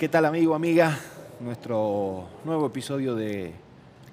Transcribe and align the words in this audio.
¿qué 0.00 0.08
tal 0.08 0.24
amigo, 0.24 0.54
amiga? 0.54 0.98
Nuestro 1.40 2.26
nuevo 2.46 2.68
episodio 2.68 3.14
de 3.14 3.52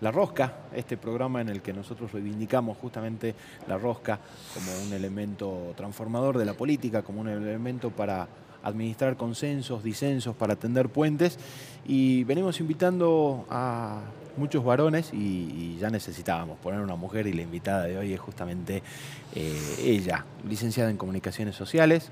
La 0.01 0.11
Rosca, 0.11 0.53
este 0.75 0.97
programa 0.97 1.39
en 1.39 1.47
el 1.47 1.61
que 1.61 1.71
nosotros 1.71 2.11
reivindicamos 2.11 2.77
justamente 2.77 3.33
la 3.69 3.77
rosca 3.77 4.19
como 4.53 4.69
un 4.85 4.91
elemento 4.91 5.73
transformador 5.77 6.37
de 6.37 6.43
la 6.43 6.55
política, 6.55 7.03
como 7.03 7.21
un 7.21 7.29
elemento 7.29 7.89
para 7.89 8.27
administrar 8.63 9.15
consensos, 9.15 9.81
disensos, 9.81 10.35
para 10.35 10.57
tender 10.57 10.89
puentes. 10.89 11.39
Y 11.87 12.25
venimos 12.25 12.59
invitando 12.59 13.45
a 13.49 14.01
muchos 14.35 14.65
varones 14.65 15.13
y, 15.13 15.77
ya 15.79 15.89
necesitábamos 15.89 16.59
poner 16.59 16.81
una 16.81 16.97
mujer 16.97 17.27
y 17.27 17.33
la 17.33 17.43
invitada 17.43 17.85
de 17.85 17.97
hoy 17.97 18.11
es 18.11 18.19
justamente 18.19 18.83
eh, 19.33 19.75
ella, 19.79 20.25
licenciada 20.49 20.89
en 20.89 20.97
Comunicaciones 20.97 21.55
Sociales 21.55 22.11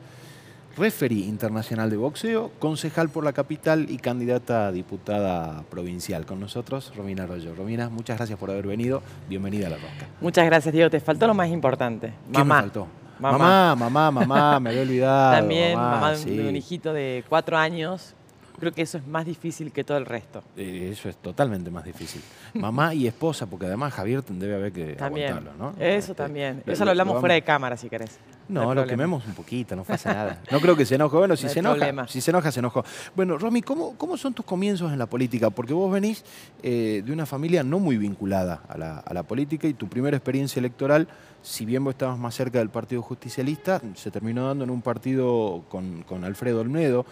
referee 0.78 1.26
internacional 1.26 1.90
de 1.90 1.98
boxeo, 1.98 2.52
concejal 2.60 3.10
por 3.10 3.24
la 3.24 3.34
capital 3.34 3.88
y 3.90 3.98
candidata 3.98 4.68
a 4.68 4.72
diputada 4.72 5.64
provincial. 5.70 6.26
Con 6.26 6.40
nosotros, 6.40 6.94
Romina 6.96 7.24
Arroyo. 7.24 7.56
Romina, 7.56 7.90
muchas 7.90 8.18
gracias 8.18 8.38
por 8.38 8.52
haber 8.52 8.68
venido. 8.68 9.02
Bienvenida 9.30 9.68
a 9.68 9.70
La 9.72 9.78
Rosca. 9.78 10.08
Muchas 10.22 10.46
gracias, 10.46 10.74
Diego. 10.74 10.90
Te 10.90 11.00
faltó 11.00 11.28
lo 11.28 11.34
más 11.34 11.50
importante. 11.50 12.14
¿Qué 12.32 12.40
mamá. 12.40 12.56
me 12.56 12.62
faltó? 12.62 12.88
Mamá, 13.20 13.76
mamá, 13.76 14.12
mamá, 14.12 14.60
me 14.60 14.70
había 14.72 14.82
olvidado. 14.82 15.36
También, 15.38 15.76
mamá, 15.76 16.12
de 16.12 16.50
un 16.50 16.56
hijito 16.56 16.92
de 16.92 17.24
cuatro 17.30 17.58
años 17.58 18.14
creo 18.60 18.72
que 18.72 18.82
eso 18.82 18.98
es 18.98 19.08
más 19.08 19.26
difícil 19.26 19.72
que 19.72 19.84
todo 19.84 19.98
el 19.98 20.06
resto. 20.06 20.44
Eh, 20.56 20.90
eso 20.92 21.10
es 21.10 21.18
totalmente 21.18 21.70
más 21.70 21.84
difícil. 21.84 22.22
Mamá 22.54 22.94
y 22.94 23.08
esposa, 23.08 23.46
porque 23.46 23.66
además 23.66 23.94
Javier 23.94 24.24
debe 24.24 24.56
haber 24.56 24.72
que 24.72 24.98
aguantarlo, 25.00 25.54
¿no? 25.58 25.70
Eso 25.72 26.12
este, 26.12 26.16
también. 26.16 26.64
Eso 26.66 26.86
lo 26.86 26.92
hablamos 26.92 27.20
fuera 27.20 27.36
de 27.36 27.42
cámara, 27.42 27.78
si 27.78 27.90
querés. 27.90 28.20
No, 28.48 28.76
lo 28.76 28.86
quememos 28.86 29.26
un 29.26 29.34
poquito, 29.34 29.76
no 29.76 29.84
pasa 29.84 30.14
nada. 30.14 30.42
No 30.52 30.60
creo 30.60 30.76
que 30.76 30.86
se 30.86 30.96
enoje. 30.96 31.18
Bueno, 31.18 31.36
si 31.36 31.50
se 31.50 31.60
enoja, 31.60 32.08
si 32.08 32.22
se 32.22 32.32
enoja, 32.32 32.52
se 32.52 32.60
enojó. 32.60 32.84
Bueno, 33.16 33.38
Romy, 33.38 33.62
¿cómo, 33.62 33.96
¿cómo 33.98 34.18
son 34.18 34.34
tus 34.34 34.46
comienzos 34.46 34.92
en 34.92 35.00
la 35.00 35.08
política? 35.08 35.50
Porque 35.50 35.74
vos 35.74 35.92
venís 35.92 36.24
eh, 36.62 37.02
de 37.06 37.12
una 37.12 37.26
familia 37.26 37.64
no 37.64 37.80
muy 37.80 37.98
vinculada 37.98 38.62
a 38.68 38.78
la, 38.78 39.00
a 39.00 39.14
la 39.14 39.24
política 39.24 39.68
y 39.68 39.74
tu 39.74 39.88
primera 39.88 40.16
experiencia 40.16 40.60
electoral 40.60 41.08
si 41.46 41.64
bien 41.64 41.84
vos 41.84 41.94
estabas 41.94 42.18
más 42.18 42.34
cerca 42.34 42.58
del 42.58 42.70
Partido 42.70 43.04
Justicialista, 43.04 43.80
se 43.94 44.10
terminó 44.10 44.48
dando 44.48 44.64
en 44.64 44.72
un 44.72 44.82
partido 44.82 45.64
con, 45.70 46.02
con 46.02 46.24
Alfredo 46.24 46.62
Olmedo, 46.62 47.06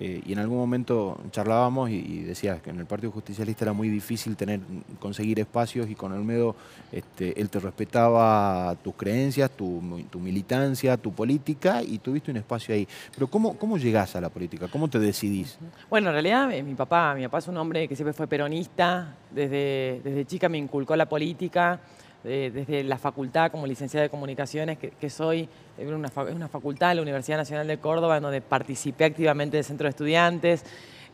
eh, 0.00 0.22
y 0.24 0.32
en 0.32 0.38
algún 0.38 0.58
momento 0.58 1.20
charlábamos 1.30 1.90
y, 1.90 2.22
decías 2.22 2.60
que 2.62 2.70
en 2.70 2.78
el 2.80 2.86
Partido 2.86 3.12
Justicialista 3.12 3.64
era 3.64 3.72
muy 3.72 3.88
difícil 3.88 4.36
tener, 4.36 4.60
conseguir 4.98 5.38
espacios 5.40 5.88
y 5.90 5.94
con 5.94 6.12
Olmedo 6.12 6.56
este, 6.90 7.40
él 7.40 7.50
te 7.50 7.60
respetaba 7.60 8.74
tus 8.82 8.94
creencias, 8.94 9.50
tu, 9.50 9.80
militancia, 10.14 10.96
tu 10.96 11.12
política 11.12 11.82
y 11.82 11.98
tuviste 11.98 12.30
un 12.30 12.38
espacio 12.38 12.74
ahí. 12.74 12.88
Pero 13.14 13.26
¿cómo, 13.26 13.56
¿cómo 13.58 13.78
llegás 13.78 14.16
a 14.16 14.20
la 14.20 14.28
política? 14.28 14.68
¿Cómo 14.68 14.88
te 14.88 14.98
decidís? 14.98 15.58
Bueno, 15.90 16.08
en 16.08 16.14
realidad 16.14 16.52
eh, 16.52 16.62
mi 16.62 16.74
papá, 16.74 17.14
mi 17.14 17.22
papá 17.24 17.38
es 17.38 17.48
un 17.48 17.56
hombre 17.56 17.86
que 17.86 17.94
siempre 17.94 18.12
fue 18.12 18.26
peronista, 18.26 19.16
desde, 19.30 20.00
desde 20.02 20.24
chica 20.24 20.48
me 20.48 20.58
inculcó 20.58 20.96
la 20.96 21.08
política 21.08 21.80
desde 22.24 22.84
la 22.84 22.98
facultad 22.98 23.50
como 23.50 23.66
licenciada 23.66 24.04
de 24.04 24.10
comunicaciones 24.10 24.78
que, 24.78 25.10
soy, 25.10 25.48
es 25.76 25.88
una, 25.88 26.10
una, 26.32 26.48
facultad 26.48 26.94
la 26.94 27.02
Universidad 27.02 27.36
Nacional 27.36 27.66
de 27.66 27.78
Córdoba 27.78 28.20
donde 28.20 28.40
participé 28.40 29.06
activamente 29.06 29.56
del 29.56 29.64
centro 29.64 29.86
de 29.86 29.90
estudiantes, 29.90 30.64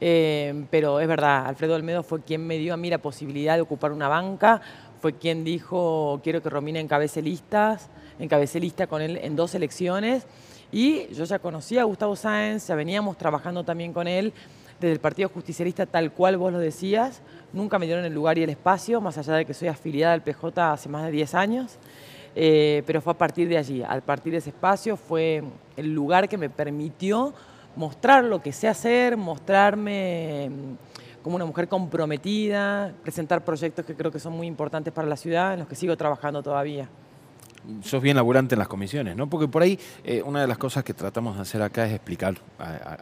eh, 0.00 0.64
pero 0.70 1.00
es 1.00 1.08
verdad, 1.08 1.47
Alfredo 1.47 1.74
Olmedo 1.74 2.02
fue 2.02 2.20
quien 2.20 2.47
me 2.47 2.58
dio 2.58 2.74
a 2.74 2.76
mí 2.76 2.91
la 2.91 2.98
posibilidad 2.98 3.56
de 3.56 3.62
ocupar 3.62 3.91
una 3.91 4.08
banca, 4.08 4.60
fue 5.00 5.14
quien 5.14 5.44
dijo 5.44 6.20
quiero 6.22 6.42
que 6.42 6.50
Romina 6.50 6.78
encabece 6.78 7.22
listas, 7.22 7.88
encabece 8.18 8.60
lista 8.60 8.86
con 8.86 9.02
él 9.02 9.18
en 9.22 9.34
dos 9.34 9.54
elecciones 9.54 10.26
y 10.70 11.08
yo 11.14 11.24
ya 11.24 11.38
conocía 11.38 11.80
a 11.80 11.84
Gustavo 11.84 12.14
Sáenz, 12.14 12.66
ya 12.68 12.74
veníamos 12.74 13.16
trabajando 13.16 13.64
también 13.64 13.92
con 13.92 14.06
él 14.06 14.32
desde 14.78 14.92
el 14.92 15.00
Partido 15.00 15.28
Justicialista 15.30 15.86
tal 15.86 16.12
cual 16.12 16.36
vos 16.36 16.52
lo 16.52 16.58
decías, 16.58 17.22
nunca 17.53 17.78
me 17.78 17.86
dieron 17.86 18.04
el 18.04 18.14
lugar 18.14 18.38
y 18.38 18.42
el 18.42 18.50
espacio, 18.50 19.00
más 19.00 19.19
allá 19.19 19.34
de 19.34 19.44
que 19.44 19.54
soy 19.54 19.69
afiliada 19.69 20.14
al 20.14 20.22
PJ 20.22 20.72
hace 20.72 20.88
más 20.88 21.04
de 21.04 21.10
10 21.10 21.34
años, 21.34 21.78
eh, 22.34 22.82
pero 22.86 23.00
fue 23.00 23.12
a 23.12 23.19
partir 23.19 23.48
de 23.48 23.59
allí, 23.59 23.82
a 23.82 24.00
partir 24.00 24.32
de 24.32 24.38
ese 24.38 24.50
espacio 24.50 24.97
fue 24.97 25.42
el 25.76 25.94
lugar 25.94 26.28
que 26.28 26.36
me 26.36 26.50
permitió 26.50 27.34
mostrar 27.76 28.25
lo 28.25 28.41
que 28.42 28.53
sé 28.53 28.69
hacer, 28.69 29.16
mostrarme 29.16 30.50
mm, 30.50 31.22
como 31.22 31.36
una 31.36 31.44
mujer 31.44 31.69
comprometida, 31.69 32.92
presentar 33.03 33.44
proyectos 33.44 33.84
que 33.84 33.94
creo 33.94 34.10
que 34.10 34.20
son 34.20 34.34
muy 34.34 34.47
importantes 34.47 34.92
para 34.92 35.09
la 35.09 35.16
ciudad, 35.16 35.54
en 35.54 35.60
los 35.60 35.69
que 35.69 35.75
sigo 35.75 35.97
trabajando 35.97 36.42
todavía 36.42 36.88
sos 37.82 38.02
bien 38.02 38.16
laburante 38.16 38.54
en 38.54 38.58
las 38.58 38.69
comisiones, 38.69 39.16
¿no? 39.16 39.28
Porque 39.28 39.48
por 39.48 39.62
ahí 39.62 39.78
eh, 40.04 40.22
una 40.24 40.41
de 40.41 40.46
las 40.46 40.58
cosas 40.58 40.84
que 40.84 40.94
tratamos 40.94 41.36
de 41.36 41.42
hacer 41.42 41.62
acá 41.62 41.86
es 41.86 41.94
explicar 41.94 42.36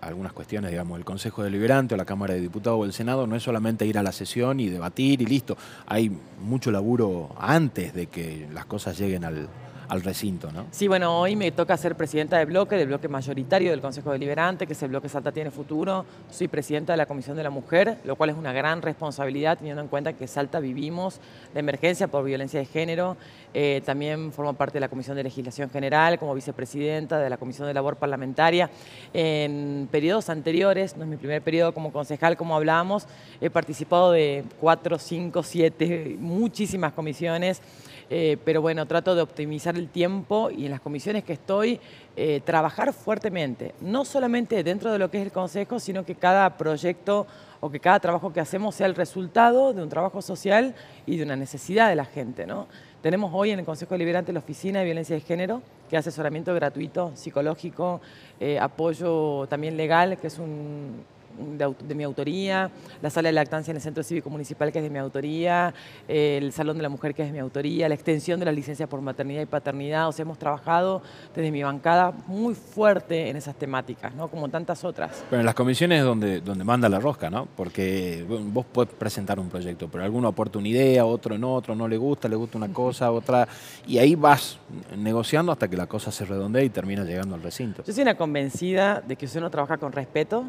algunas 0.01 0.33
cuestiones, 0.33 0.71
digamos, 0.71 0.99
el 0.99 1.05
Consejo 1.05 1.43
Deliberante 1.43 1.95
o 1.95 1.97
la 1.97 2.05
Cámara 2.05 2.35
de 2.35 2.41
Diputados 2.41 2.81
o 2.81 2.85
el 2.85 2.93
Senado 2.93 3.27
no 3.27 3.37
es 3.37 3.43
solamente 3.43 3.87
ir 3.87 3.99
a 3.99 4.03
la 4.03 4.13
sesión 4.13 4.61
y 4.61 4.69
debatir 4.69 5.23
y 5.23 5.27
listo. 5.27 5.57
Hay 5.87 6.11
mucho 6.41 6.71
laburo 6.71 7.35
antes 7.39 7.95
de 7.95 8.07
que 8.07 8.49
las 8.53 8.67
cosas 8.67 8.99
lleguen 8.99 9.25
al, 9.25 9.49
al 9.89 10.03
recinto, 10.03 10.51
¿no? 10.53 10.67
Sí, 10.71 10.89
bueno, 10.89 11.21
hoy 11.21 11.37
me 11.37 11.51
toca 11.53 11.77
ser 11.77 11.97
presidenta 11.97 12.39
de 12.39 12.45
bloque, 12.45 12.77
del 12.77 12.89
bloque 12.89 13.09
mayoritario 13.09 13.71
del 13.71 13.81
Consejo 13.81 14.13
Deliberante, 14.13 14.67
que 14.67 14.73
es 14.73 14.83
el 14.83 14.89
bloque 14.91 15.09
Salta 15.09 15.33
Tiene 15.33 15.51
Futuro. 15.51 16.05
Soy 16.31 16.49
presidenta 16.49 16.93
de 16.93 16.97
la 16.97 17.07
Comisión 17.07 17.37
de 17.37 17.43
la 17.43 17.51
Mujer, 17.51 17.99
lo 18.05 18.17
cual 18.17 18.31
es 18.31 18.37
una 18.37 18.53
gran 18.53 18.83
responsabilidad 18.83 19.59
teniendo 19.59 19.83
en 19.83 19.89
cuenta 19.89 20.13
que 20.13 20.27
Salta 20.27 20.61
vivimos 20.61 21.21
la 21.55 21.61
emergencia 21.61 22.09
por 22.09 22.25
violencia 22.25 22.61
de 22.61 22.67
género. 22.67 23.17
Eh, 23.55 23.83
también 23.85 24.33
formo 24.33 24.53
parte 24.53 24.75
de 24.75 24.81
la 24.81 24.89
Comisión 24.89 25.17
de 25.17 25.23
Legislación 25.23 25.71
General 25.71 26.19
como 26.19 26.35
vicepresidenta 26.35 27.19
de 27.19 27.31
la 27.31 27.37
Comisión 27.37 27.67
de 27.67 27.75
Labor 27.75 27.97
Parlamentaria. 27.97 28.71
En 29.15 29.89
periodos 29.91 30.29
anteriores, 30.29 30.97
no 30.97 31.05
es 31.05 31.09
mi 31.09 31.17
primer 31.17 31.43
periodo 31.43 31.73
como 31.73 31.93
concejal, 31.93 32.37
como 32.37 32.57
hablábamos, 32.57 33.07
he 33.41 33.51
participado 33.51 34.13
de 34.13 34.45
cuatro, 34.61 34.99
cinco, 34.99 35.43
siete, 35.43 36.17
muchísimas 36.19 36.93
comisiones. 36.93 37.63
Eh, 38.09 38.37
pero 38.45 38.63
bueno, 38.63 38.87
trato 38.87 39.15
de 39.15 39.23
optimizar 39.23 39.77
el 39.77 39.89
tiempo 39.89 40.51
y 40.51 40.67
en 40.67 40.71
las 40.71 40.81
comisiones 40.81 41.25
que 41.25 41.33
estoy, 41.33 41.81
eh, 42.17 42.41
trabajar 42.45 42.93
fuertemente, 42.93 43.75
no 43.81 44.05
solamente 44.05 44.63
dentro 44.63 44.93
de 44.93 44.99
lo 44.99 45.11
que 45.11 45.19
es 45.19 45.27
el 45.27 45.33
Consejo, 45.33 45.81
sino 45.81 46.05
que 46.05 46.15
cada 46.15 46.57
proyecto 46.57 47.27
o 47.61 47.71
que 47.71 47.81
cada 47.81 47.99
trabajo 47.99 48.33
que 48.33 48.41
hacemos 48.41 48.75
sea 48.77 48.87
el 48.87 48.95
resultado 48.95 49.73
de 49.73 49.83
un 49.83 49.89
trabajo 49.89 50.23
social 50.23 50.75
y 51.05 51.17
de 51.17 51.25
una 51.25 51.37
necesidad 51.37 51.89
de 51.89 51.97
la 51.97 52.05
gente. 52.05 52.47
¿no? 52.47 52.69
Tenemos 53.03 53.33
hoy 53.35 53.51
en 53.51 53.59
el 53.59 53.65
Consejo 53.65 53.95
Deliberante 53.95 54.33
la 54.33 54.39
Oficina 54.39 54.79
de 54.79 54.85
Violencia 54.85 55.17
de 55.17 55.23
Género, 55.23 55.63
que 55.91 55.97
hace 55.97 56.11
asesoramiento 56.11 56.55
gratuito, 56.55 57.13
psicológico, 57.15 58.01
eh, 58.39 58.59
apoyo 58.59 59.47
también 59.49 59.77
legal, 59.77 60.19
que 60.19 60.29
es 60.29 60.39
un 60.39 61.05
de, 61.39 61.95
mi 61.95 62.05
autoría, 62.05 62.71
la 63.03 63.11
sala 63.11 63.29
de 63.29 63.33
lactancia 63.33 63.71
en 63.71 63.77
el 63.77 63.83
Centro 63.83 64.03
Cívico 64.03 64.31
Municipal 64.31 64.73
que 64.73 64.79
es 64.79 64.85
de 64.85 64.91
mi 64.91 64.99
autoría, 64.99 65.75
el 66.09 66.53
Salón 66.53 66.77
de 66.77 66.83
la 66.83 66.89
Mujer 66.89 67.15
que 67.15 67.23
es 67.23 67.29
de 67.29 67.33
mi 67.33 67.39
autoría, 67.39 67.89
la 67.89 67.95
extensión 67.95 68.39
de 68.41 68.47
la 68.47 68.53
licencia 68.53 68.87
por 68.87 69.01
maternidad 69.01 69.43
y 69.43 69.47
paternidad, 69.47 70.09
o 70.09 70.13
sea, 70.13 70.23
hemos 70.23 70.39
trabajado 70.39 71.03
desde 71.35 71.51
mi 71.51 71.63
bancada 71.63 72.13
muy 72.27 72.55
fuerte 72.55 73.29
en 73.29 73.37
esas 73.37 73.55
temáticas, 73.57 74.15
¿no? 74.15 74.29
Como 74.29 74.49
tantas 74.49 74.85
otras. 74.85 75.25
Pero 75.31 75.41
en 75.41 75.47
las 75.47 75.55
comisiones 75.55 76.01
es 76.01 76.05
donde, 76.05 76.41
donde 76.41 76.65
manda 76.65 76.89
la 76.89 77.01
rosca, 77.01 77.31
¿no? 77.31 77.47
Porque 77.57 78.25
vos 78.29 78.67
podés 78.67 78.93
presentar 78.95 79.39
un 79.39 79.49
proyecto, 79.49 79.89
pero 79.89 80.05
alguno 80.05 80.29
aporta 80.29 80.59
una 80.59 80.69
idea, 80.69 81.05
otro 81.05 81.39
no, 81.39 81.55
otro 81.55 81.75
no 81.75 81.89
le 81.89 81.97
gusta, 81.97 82.29
le 82.29 82.37
gusta 82.37 82.59
una 82.59 82.73
cosa, 82.73 83.11
otra, 83.11 83.49
y 83.87 83.99
ahí 83.99 84.15
vas 84.15 84.59
negociando 84.97 85.53
hasta 85.53 85.69
que 85.69 85.77
la 85.77 85.87
cosa 85.87 86.11
se 86.11 86.25
redondea 86.25 86.63
y 86.63 86.71
termina 86.71 87.05
llegando 87.05 87.35
al 87.35 87.43
recinto. 87.43 87.83
Yo 87.85 87.93
soy 87.93 88.03
una 88.03 88.17
convencida 88.17 89.03
de 89.07 89.17
que 89.17 89.27
si 89.27 89.39
uno 89.39 89.51
trabaja 89.51 89.79
con 89.79 89.93
respeto, 89.93 90.45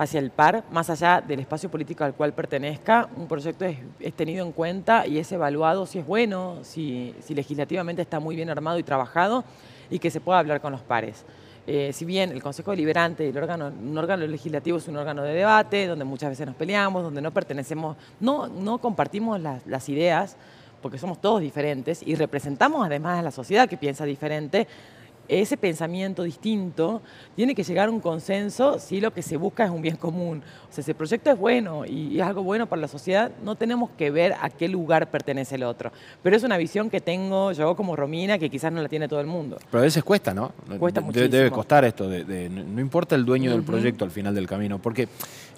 hacia 0.00 0.18
el 0.18 0.30
par, 0.30 0.64
más 0.70 0.88
allá 0.88 1.20
del 1.20 1.40
espacio 1.40 1.70
político 1.70 2.04
al 2.04 2.14
cual 2.14 2.32
pertenezca, 2.32 3.06
un 3.18 3.28
proyecto 3.28 3.66
es, 3.66 4.14
tenido 4.14 4.46
en 4.46 4.52
cuenta 4.52 5.06
y 5.06 5.18
es 5.18 5.30
evaluado 5.30 5.84
si 5.84 5.98
es 5.98 6.06
bueno, 6.06 6.56
si, 6.62 7.14
legislativamente 7.28 8.00
está 8.00 8.18
muy 8.18 8.34
bien 8.34 8.48
armado 8.48 8.78
y 8.78 8.82
trabajado 8.82 9.44
y 9.90 9.98
que 9.98 10.10
se 10.10 10.22
pueda 10.22 10.38
hablar 10.38 10.62
con 10.62 10.72
los 10.72 10.80
pares. 10.80 11.26
Eh, 11.66 11.92
si 11.92 12.06
bien 12.06 12.30
el 12.30 12.42
Consejo 12.42 12.70
Deliberante, 12.70 13.28
el 13.28 13.36
órgano, 13.36 13.66
un 13.66 13.98
órgano 13.98 14.26
legislativo 14.26 14.78
es 14.78 14.88
un 14.88 14.96
órgano 14.96 15.22
de 15.22 15.34
debate, 15.34 15.86
donde 15.86 16.06
muchas 16.06 16.30
veces 16.30 16.46
nos 16.46 16.56
peleamos, 16.56 17.02
donde 17.02 17.20
no 17.20 17.30
pertenecemos, 17.30 17.98
no, 18.20 18.46
no 18.46 18.78
compartimos 18.78 19.38
las, 19.38 19.66
las 19.66 19.86
ideas, 19.90 20.38
porque 20.80 20.96
somos 20.96 21.20
todos 21.20 21.42
diferentes 21.42 22.02
y 22.02 22.14
representamos 22.14 22.86
además 22.86 23.18
a 23.18 23.22
la 23.22 23.30
sociedad 23.30 23.68
que 23.68 23.76
piensa 23.76 24.06
diferente, 24.06 24.66
ese 25.30 25.56
pensamiento 25.56 26.24
distinto 26.24 27.02
tiene 27.36 27.54
que 27.54 27.62
llegar 27.62 27.88
a 27.88 27.92
un 27.92 28.00
consenso 28.00 28.78
si 28.80 29.00
lo 29.00 29.12
que 29.12 29.22
se 29.22 29.36
busca 29.36 29.64
es 29.64 29.70
un 29.70 29.80
bien 29.80 29.96
común. 29.96 30.42
O 30.68 30.72
sea, 30.72 30.82
si 30.82 30.90
el 30.90 30.96
proyecto 30.96 31.30
es 31.30 31.38
bueno 31.38 31.84
y 31.86 32.18
es 32.18 32.26
algo 32.26 32.42
bueno 32.42 32.66
para 32.66 32.82
la 32.82 32.88
sociedad, 32.88 33.30
no 33.44 33.54
tenemos 33.54 33.90
que 33.96 34.10
ver 34.10 34.34
a 34.40 34.50
qué 34.50 34.68
lugar 34.68 35.10
pertenece 35.10 35.54
el 35.54 35.62
otro. 35.62 35.92
Pero 36.22 36.36
es 36.36 36.42
una 36.42 36.56
visión 36.56 36.90
que 36.90 37.00
tengo 37.00 37.52
yo 37.52 37.76
como 37.76 37.94
Romina, 37.94 38.38
que 38.38 38.50
quizás 38.50 38.72
no 38.72 38.82
la 38.82 38.88
tiene 38.88 39.06
todo 39.06 39.20
el 39.20 39.26
mundo. 39.26 39.58
Pero 39.70 39.80
a 39.80 39.84
veces 39.84 40.02
cuesta, 40.02 40.34
¿no? 40.34 40.52
Cuesta 40.78 41.00
muchísimo. 41.00 41.30
Debe 41.30 41.50
costar 41.50 41.84
esto, 41.84 42.08
de, 42.08 42.48
no 42.48 42.80
importa 42.80 43.14
el 43.14 43.24
dueño 43.24 43.52
del 43.52 43.62
proyecto 43.62 44.04
al 44.04 44.10
final 44.10 44.34
del 44.34 44.48
camino, 44.48 44.78
porque 44.78 45.08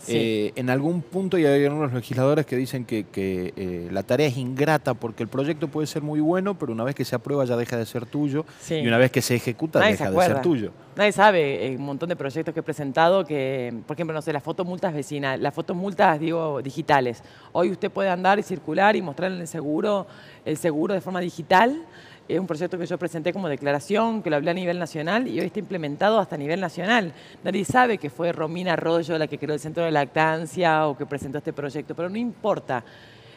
Eh, 0.09 0.53
en 0.57 0.71
algún 0.71 1.03
punto 1.03 1.39
y 1.39 1.47
hay 1.47 1.65
algunos 1.65 1.93
legisladores 1.93 2.45
que 2.45 2.57
dicen 2.57 2.85
que, 2.85 3.07
eh, 3.15 3.89
la 3.91 4.03
tarea 4.03 4.27
es 4.27 4.37
ingrata 4.37 4.95
porque 4.95 5.23
el 5.23 5.29
proyecto 5.29 5.69
puede 5.69 5.87
ser 5.87 6.03
muy 6.03 6.21
bueno, 6.21 6.59
pero 6.59 6.73
una 6.73 6.85
vez 6.85 6.95
que 6.95 7.05
se 7.05 7.15
aprueba 7.15 7.45
ya 7.45 7.57
deja 7.57 7.77
de 7.77 7.87
ser 7.87 8.07
tuyo 8.07 8.45
y 8.69 8.87
una 8.87 8.99
vez 8.99 9.11
que 9.11 9.23
se 9.23 9.37
ejecuta 9.37 9.81
deja 9.81 10.11
de 10.11 10.27
ser 10.27 10.43
tuyo. 10.43 10.73
Nadie 10.97 11.13
sabe 11.13 11.67
eh, 11.67 11.77
un 11.77 11.85
montón 11.85 12.09
de 12.09 12.17
proyectos 12.17 12.53
que 12.53 12.61
he 12.61 12.63
presentado 12.63 13.25
que, 13.25 13.73
por 13.87 13.97
ejemplo, 13.97 14.13
no 14.13 14.21
sé, 14.21 14.33
las 14.33 14.43
fotomultas 14.43 14.93
vecinas, 14.93 15.41
las 15.41 15.55
fotomultas, 15.55 16.21
digo, 16.21 16.61
digitales. 16.61 17.23
Hoy 17.53 17.71
usted 17.71 17.91
puede 17.91 18.11
andar 18.11 18.39
y 18.39 18.43
circular 18.43 18.95
y 18.97 19.03
mostrar 19.03 19.33
el 19.33 19.47
seguro, 19.47 20.07
el 20.45 20.57
seguro 20.57 20.93
de 20.95 21.01
forma 21.01 21.21
digital 21.21 21.83
es 22.29 22.39
un 22.39 22.47
proyecto 22.47 22.79
que 22.79 22.87
yo 22.87 22.99
presenté 22.99 23.33
como 23.33 23.49
declaración, 23.49 24.23
que 24.23 24.31
lo 24.31 24.37
hablé 24.37 24.53
a 24.53 24.55
nivel 24.55 24.79
nacional 24.79 25.27
y 25.27 25.41
hoy 25.41 25.47
está 25.47 25.59
implementado 25.59 26.19
hasta 26.19 26.37
a 26.37 26.39
nivel 26.39 26.61
nacional. 26.61 27.13
Nadie 27.43 27.65
sabe 27.65 27.99
que 27.99 28.11
fue 28.11 28.33
Romina 28.33 28.75
Arroyo 28.75 29.19
la 29.19 29.27
que 29.27 29.39
creó 29.39 29.55
el 29.55 29.61
Centro 29.61 29.85
de 29.85 29.91
Lactancia 29.91 30.87
o 30.87 30.97
que 30.97 31.07
presentó 31.07 31.39
este 31.39 31.53
proyecto, 31.53 31.95
pero 31.95 32.09
no 32.09 32.17
importa. 32.17 32.85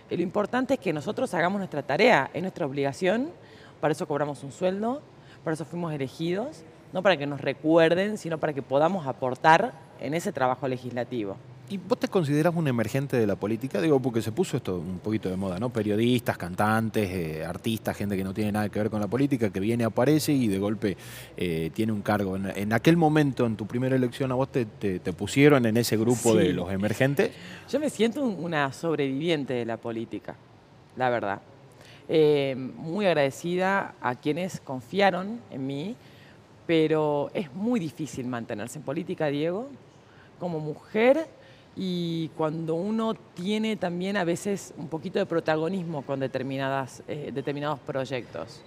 Lo 0.09 0.21
importante 0.21 0.75
es 0.75 0.79
que 0.79 0.93
nosotros 0.93 1.33
hagamos 1.33 1.57
nuestra 1.57 1.81
tarea, 1.81 2.29
es 2.33 2.41
nuestra 2.41 2.65
obligación, 2.65 3.31
para 3.81 3.91
eso 3.91 4.07
cobramos 4.07 4.43
un 4.43 4.51
sueldo, 4.51 5.01
para 5.43 5.55
eso 5.55 5.65
fuimos 5.65 5.91
elegidos, 5.93 6.63
no 6.93 7.01
para 7.01 7.17
que 7.17 7.25
nos 7.25 7.41
recuerden, 7.41 8.17
sino 8.17 8.37
para 8.37 8.53
que 8.53 8.61
podamos 8.61 9.07
aportar 9.07 9.73
en 9.99 10.13
ese 10.13 10.31
trabajo 10.31 10.67
legislativo. 10.67 11.37
¿Y 11.67 11.77
vos 11.77 11.97
te 11.99 12.07
consideras 12.07 12.53
un 12.55 12.67
emergente 12.67 13.17
de 13.17 13.25
la 13.25 13.35
política? 13.35 13.81
Digo, 13.81 13.99
porque 13.99 14.21
se 14.21 14.31
puso 14.31 14.57
esto 14.57 14.77
un 14.77 14.99
poquito 14.99 15.29
de 15.29 15.35
moda, 15.35 15.59
¿no? 15.59 15.71
Periodistas, 15.71 16.37
cantantes, 16.37 17.09
eh, 17.09 17.43
artistas, 17.43 17.97
gente 17.97 18.15
que 18.15 18.23
no 18.23 18.35
tiene 18.35 18.51
nada 18.51 18.69
que 18.69 18.77
ver 18.77 18.91
con 18.91 19.01
la 19.01 19.07
política, 19.07 19.49
que 19.49 19.59
viene, 19.59 19.83
aparece 19.83 20.31
y 20.31 20.47
de 20.47 20.59
golpe 20.59 20.95
eh, 21.35 21.71
tiene 21.73 21.91
un 21.91 22.03
cargo. 22.03 22.35
En, 22.35 22.71
aquel 22.71 22.97
momento, 22.97 23.47
en 23.47 23.55
tu 23.55 23.65
primera 23.65 23.95
elección, 23.95 24.31
¿a 24.31 24.35
vos 24.35 24.49
te, 24.51 24.67
pusieron 25.17 25.65
en 25.65 25.77
ese 25.77 25.97
grupo 25.97 26.35
de 26.35 26.53
los 26.53 26.71
emergentes? 26.71 27.31
Yo 27.67 27.79
me 27.79 27.89
siento 27.89 28.23
una 28.23 28.71
sobreviviente 28.71 29.55
de 29.55 29.65
la 29.65 29.77
política, 29.77 30.35
la 30.95 31.09
verdad. 31.09 31.41
Eh, 32.07 32.55
muy 32.77 33.07
agradecida 33.07 33.95
a 34.01 34.13
quienes 34.13 34.59
confiaron 34.59 35.39
en 35.49 35.65
mí, 35.65 35.95
pero 36.67 37.31
es 37.33 37.51
muy 37.55 37.79
difícil 37.79 38.27
mantenerse 38.27 38.77
en 38.77 38.85
política, 38.85 39.27
Diego. 39.27 39.67
Como 40.37 40.59
mujer 40.59 41.27
y 41.75 42.29
cuando 42.37 42.75
uno 42.75 43.13
tiene 43.13 43.75
también 43.75 44.17
a 44.17 44.23
veces 44.23 44.73
un 44.77 44.87
poquito 44.87 45.19
de 45.19 45.25
protagonismo 45.25 46.03
con 46.03 46.19
determinadas, 46.19 47.03
eh, 47.07 47.31
determinados 47.33 47.79
proyectos. 47.79 48.61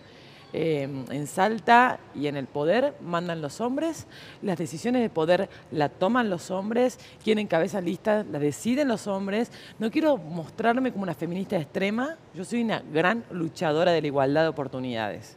Em, 0.52 1.04
en 1.10 1.26
Salta 1.26 2.00
y 2.14 2.26
en 2.26 2.36
el 2.36 2.46
poder 2.46 2.94
mandan 3.02 3.42
los 3.42 3.60
hombres, 3.60 4.06
las 4.40 4.56
decisiones 4.56 5.02
de 5.02 5.10
poder 5.10 5.50
las 5.70 5.90
toman 5.98 6.30
los 6.30 6.50
hombres, 6.50 6.98
quien 7.22 7.38
encabeza 7.38 7.82
listas 7.82 8.26
las 8.26 8.40
deciden 8.40 8.88
los 8.88 9.06
hombres. 9.06 9.52
No 9.78 9.90
quiero 9.90 10.16
mostrarme 10.16 10.90
como 10.90 11.02
una 11.02 11.14
feminista 11.14 11.58
extrema, 11.58 12.16
yo 12.34 12.44
soy 12.44 12.62
una 12.62 12.82
gran 12.92 13.24
luchadora 13.30 13.92
de 13.92 14.00
la 14.00 14.06
igualdad 14.06 14.42
de 14.42 14.48
oportunidades. 14.48 15.36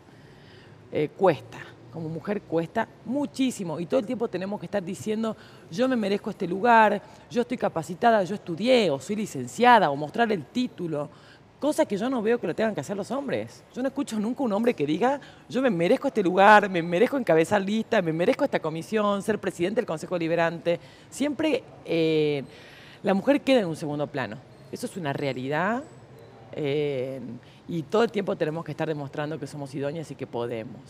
Eh, 0.93 1.09
cuesta, 1.17 1.59
como 1.91 2.09
mujer 2.09 2.41
cuesta 2.43 2.87
muchísimo 3.05 3.79
y 3.79 3.85
todo 3.85 3.99
el 3.99 4.05
tiempo 4.05 4.27
tenemos 4.27 4.59
que 4.59 4.65
estar 4.65 4.83
diciendo 4.83 5.35
yo 5.69 5.87
me 5.87 5.95
merezco 5.95 6.29
este 6.29 6.47
lugar, 6.47 7.01
yo 7.29 7.41
estoy 7.41 7.57
capacitada, 7.57 8.23
yo 8.23 8.35
estudié 8.35 8.89
o 8.89 8.99
soy 8.99 9.17
licenciada 9.17 9.89
o 9.89 9.95
mostrar 9.95 10.31
el 10.31 10.45
título, 10.45 11.09
cosa 11.59 11.85
que 11.85 11.97
yo 11.97 12.09
no 12.09 12.21
veo 12.21 12.39
que 12.39 12.47
lo 12.47 12.55
tengan 12.55 12.73
que 12.73 12.81
hacer 12.81 12.97
los 12.97 13.11
hombres. 13.11 13.63
Yo 13.73 13.81
no 13.83 13.89
escucho 13.89 14.19
nunca 14.19 14.41
un 14.41 14.51
hombre 14.51 14.73
que 14.73 14.85
diga 14.85 15.21
yo 15.47 15.61
me 15.61 15.69
merezco 15.69 16.07
este 16.07 16.23
lugar, 16.23 16.69
me 16.69 16.81
merezco 16.81 17.17
encabezar 17.17 17.61
lista, 17.61 18.01
me 18.01 18.11
merezco 18.11 18.43
esta 18.43 18.59
comisión, 18.59 19.21
ser 19.21 19.37
presidente 19.37 19.79
del 19.81 19.85
Consejo 19.85 20.17
Liberante. 20.17 20.79
Siempre 21.09 21.63
eh, 21.85 22.43
la 23.03 23.13
mujer 23.13 23.41
queda 23.41 23.59
en 23.59 23.67
un 23.67 23.75
segundo 23.75 24.07
plano. 24.07 24.37
Eso 24.71 24.87
es 24.87 24.97
una 24.97 25.13
realidad. 25.13 25.83
Eh, 26.53 27.21
y 27.67 27.83
todo 27.83 28.03
el 28.03 28.11
tiempo 28.11 28.35
tenemos 28.35 28.65
que 28.65 28.71
estar 28.71 28.87
demostrando 28.87 29.39
que 29.39 29.47
somos 29.47 29.73
idóneas 29.75 30.09
y 30.09 30.15
que 30.15 30.27
podemos. 30.27 30.81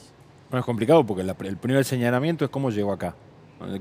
Bueno, 0.51 0.59
es 0.59 0.65
complicado 0.65 1.05
porque 1.05 1.21
el 1.21 1.55
primer 1.55 1.85
señalamiento 1.85 2.43
es 2.43 2.51
cómo 2.51 2.71
llegó 2.71 2.91
acá. 2.91 3.15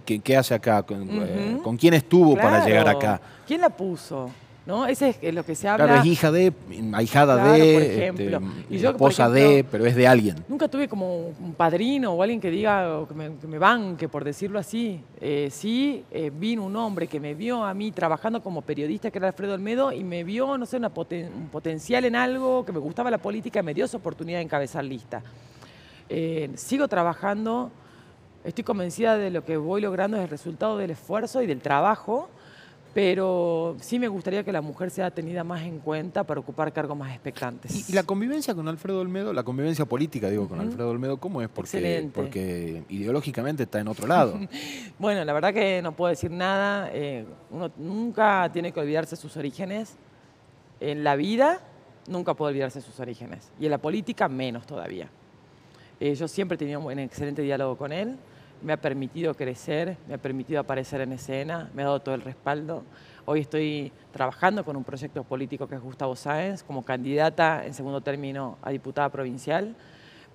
¿Qué, 0.05 0.37
hace 0.37 0.55
acá? 0.55 0.85
Eh, 0.89 1.59
¿Con, 1.65 1.77
quién 1.77 1.95
estuvo 1.95 2.37
para 2.37 2.65
llegar 2.65 2.89
acá? 2.89 3.21
¿Quién 3.45 3.61
la 3.61 3.71
puso? 3.71 4.31
¿No? 4.67 4.87
Ese 4.87 5.17
es 5.21 5.35
lo 5.35 5.45
que 5.45 5.57
se 5.57 5.67
habla. 5.67 5.87
Claro, 5.87 6.01
es 6.01 6.07
hija 6.07 6.31
de, 6.31 6.53
ahijada 6.93 7.53
de, 7.55 8.07
este, 8.07 8.39
esposa 8.71 9.29
de, 9.29 9.65
pero 9.69 9.85
es 9.85 9.97
de 9.97 10.07
alguien. 10.07 10.37
Nunca 10.49 10.69
tuve 10.69 10.87
como 10.87 11.33
un 11.41 11.55
padrino 11.55 12.13
o 12.13 12.23
alguien 12.23 12.41
que 12.41 12.53
diga, 12.53 13.05
que 13.09 13.15
me, 13.15 13.37
que 13.37 13.49
me 13.49 13.59
banque, 13.59 14.09
por 14.09 14.23
decirlo 14.23 14.61
así. 14.61 15.01
Eh, 15.21 15.49
sí, 15.51 16.05
eh, 16.13 16.31
vino 16.33 16.65
un 16.65 16.77
hombre 16.77 17.09
que 17.09 17.19
me 17.19 17.35
vio 17.35 17.65
a 17.65 17.75
mí 17.75 17.91
trabajando 17.91 18.45
como 18.45 18.63
periodista, 18.63 19.11
que 19.11 19.19
era 19.19 19.27
Alfredo 19.27 19.55
Olmedo, 19.55 19.91
y 19.91 20.05
me 20.05 20.23
vio, 20.23 20.57
no 20.57 20.67
sé, 20.67 20.77
una 20.77 20.93
un 20.95 21.49
potencial 21.51 22.05
en 22.05 22.15
algo, 22.15 22.65
que 22.65 22.71
me 22.71 22.79
gustaba 22.79 23.11
la 23.11 23.19
política, 23.19 23.61
me 23.61 23.75
dio 23.75 23.87
esa 23.87 23.97
oportunidad 23.97 24.39
de 24.39 24.45
encabezar 24.45 24.85
lista. 24.85 25.21
Eh, 26.13 26.51
sigo 26.57 26.89
trabajando, 26.89 27.71
estoy 28.43 28.65
convencida 28.65 29.17
de 29.17 29.31
lo 29.31 29.45
que 29.45 29.57
voy 29.57 29.81
logrando 29.81 30.17
es 30.17 30.25
el 30.25 30.29
resultado 30.29 30.77
del 30.77 30.91
esfuerzo 30.91 31.41
y 31.41 31.47
del 31.47 31.61
trabajo, 31.61 32.29
pero 32.93 33.77
sí 33.81 34.01
me 34.01 34.09
gustaría 34.09 34.43
que 34.43 34.51
la 34.51 34.61
mujer 34.61 34.91
sea 34.91 35.13
tenida 35.13 35.45
más 35.45 35.63
en 35.63 35.79
cuenta 35.79 36.25
para 36.25 36.41
ocupar 36.41 36.73
cargos 36.73 36.99
más 36.99 37.13
expectantes. 37.13 37.89
¿Y, 37.89 37.93
la 37.93 38.03
convivencia 38.03 38.57
con 38.57 38.67
Alfredo 38.67 38.99
Olmedo, 38.99 39.33
la 39.33 39.45
convivencia 39.45 39.85
política, 39.85 40.29
digo, 40.29 40.49
con 40.49 40.59
Alfredo 40.59 40.91
Olmedo, 40.91 41.19
cómo 41.19 41.43
es? 41.43 41.49
Porque, 41.49 42.11
porque 42.13 42.83
ideológicamente 42.89 43.63
está 43.63 43.79
en 43.79 43.87
otro 43.87 44.09
lado. 44.09 44.37
bueno, 44.99 45.25
la 45.25 45.33
verdad 45.33 45.55
que 45.55 45.81
no 45.81 45.93
puedo 45.93 46.11
decir 46.11 46.33
nada. 46.33 46.91
Eh, 46.93 47.25
uno 47.53 47.71
nunca 47.77 48.51
tiene 48.53 48.73
que 48.73 48.81
olvidarse 48.81 49.15
sus 49.15 49.37
orígenes. 49.37 49.95
En 50.81 51.05
la 51.05 51.15
vida 51.15 51.61
nunca 52.09 52.35
puede 52.35 52.51
olvidarse 52.51 52.81
sus 52.81 52.99
orígenes. 52.99 53.53
Y 53.61 53.67
en 53.67 53.71
la 53.71 53.79
política 53.79 54.29
menos 54.29 54.67
todavía. 54.67 55.09
Eh, 56.01 56.15
yo 56.15 56.27
siempre 56.29 56.55
he 56.55 56.59
tenido 56.59 56.81
un 56.81 56.99
excelente 56.99 57.43
diálogo 57.43 57.77
con 57.77 57.93
él, 57.93 58.17
me 58.63 58.73
ha 58.73 58.81
permitido 58.81 59.35
crecer, 59.35 59.99
me 60.09 60.15
ha 60.15 60.19
permitido 60.19 60.59
aparecer 60.59 61.03
en 61.03 61.13
escena, 61.13 61.71
me 61.75 61.83
ha 61.83 61.85
dado 61.85 62.01
todo 62.01 62.15
el 62.15 62.23
respaldo. 62.23 62.85
Hoy 63.27 63.41
estoy 63.41 63.93
trabajando 64.11 64.65
con 64.65 64.77
un 64.77 64.85
proyecto 64.85 65.23
político 65.25 65.69
que 65.69 65.75
es 65.75 65.81
Gustavo 65.83 66.17
Sáenz, 66.17 66.63
como 66.63 66.87
candidata 66.87 67.67
en 67.67 67.75
segundo 67.75 68.01
término 68.01 68.57
a 68.63 68.71
diputada 68.71 69.11
provincial, 69.11 69.77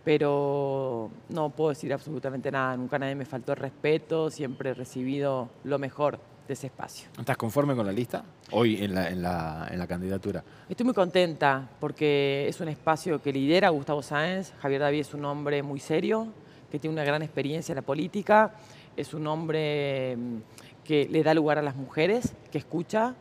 pero 0.03 1.09
no 1.29 1.49
puedo 1.49 1.71
decir 1.71 1.91
absolutamente 1.91 2.51
nada, 2.51 2.77
nunca 2.77 2.99
nadie 2.99 3.15
me 3.15 3.25
faltó 3.25 3.53
el 3.53 3.57
respeto, 3.57 4.29
siempre 4.29 4.69
he 4.69 4.73
recibido 4.75 5.49
lo 5.63 5.79
mejor 5.79 6.19
de 6.47 6.53
ese 6.53 6.67
espacio. 6.67 7.07
¿Estás 7.17 7.37
conforme 7.37 7.75
con 7.75 7.85
la 7.85 7.91
lista 7.91 8.23
hoy 8.51 8.83
en 8.83 8.93
la, 8.93 9.09
en 9.09 9.21
la, 9.21 9.87
candidatura? 9.87 10.43
Estoy 10.69 10.85
muy 10.85 10.93
contenta 10.93 11.67
porque 11.79 12.45
es 12.47 12.59
un 12.61 12.67
espacio 12.67 13.21
que 13.21 13.31
lidera 13.31 13.69
Gustavo 13.69 14.01
Sáenz. 14.01 14.53
Javier 14.61 14.81
David 14.81 14.99
es 15.01 15.13
un 15.13 15.25
hombre 15.25 15.63
muy 15.63 15.79
serio, 15.79 16.27
que 16.71 16.79
tiene 16.79 16.93
una 16.93 17.03
gran 17.03 17.21
experiencia 17.21 17.73
en 17.73 17.77
la 17.77 17.81
política, 17.81 18.53
es 18.95 19.13
un 19.13 19.25
hombre 19.27 20.15
mm, 20.17 20.37
que 20.83 21.07
le 21.09 21.23
da 21.23 21.33
lugar 21.33 21.57
a 21.57 21.61
las 21.61 21.75
mujeres, 21.75 22.33
que 22.51 22.57
escucha, 22.57 23.15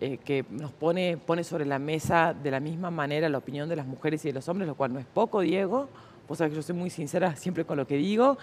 eh, 0.00 0.18
que 0.18 0.44
nos 0.50 0.72
pone, 0.72 1.16
pone 1.16 1.44
sobre 1.44 1.64
la 1.64 1.78
mesa 1.78 2.34
de 2.34 2.50
la 2.50 2.60
misma 2.60 2.90
manera 2.90 3.28
la 3.28 3.38
opinión 3.38 3.68
de 3.68 3.76
las 3.76 3.86
mujeres 3.86 4.24
y 4.24 4.28
de 4.28 4.34
los 4.34 4.48
hombres, 4.48 4.66
lo 4.66 4.74
cual 4.74 4.92
no 4.92 4.98
es 4.98 5.06
poco, 5.06 5.40
Diego. 5.40 5.88
Vos 6.26 6.38
sabés 6.38 6.52
que 6.52 6.56
yo 6.56 6.62
soy 6.62 6.74
muy 6.74 6.90
sincera 6.90 7.36
siempre 7.36 7.64
con 7.64 7.76
lo 7.76 7.86
que 7.86 7.96
digo 7.96 8.38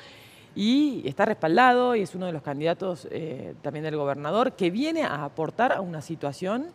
y 0.55 1.01
está 1.05 1.25
respaldado 1.25 1.95
y 1.95 2.01
es 2.01 2.13
uno 2.15 2.25
de 2.25 2.33
los 2.33 2.41
candidatos 2.41 3.07
eh, 3.11 3.55
también 3.61 3.83
del 3.83 3.95
gobernador 3.95 4.53
que 4.53 4.69
viene 4.69 5.03
a 5.03 5.23
aportar 5.23 5.71
a 5.71 5.81
una 5.81 6.01
situación 6.01 6.67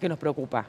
que 0.00 0.08
nos 0.08 0.18
preocupa. 0.18 0.66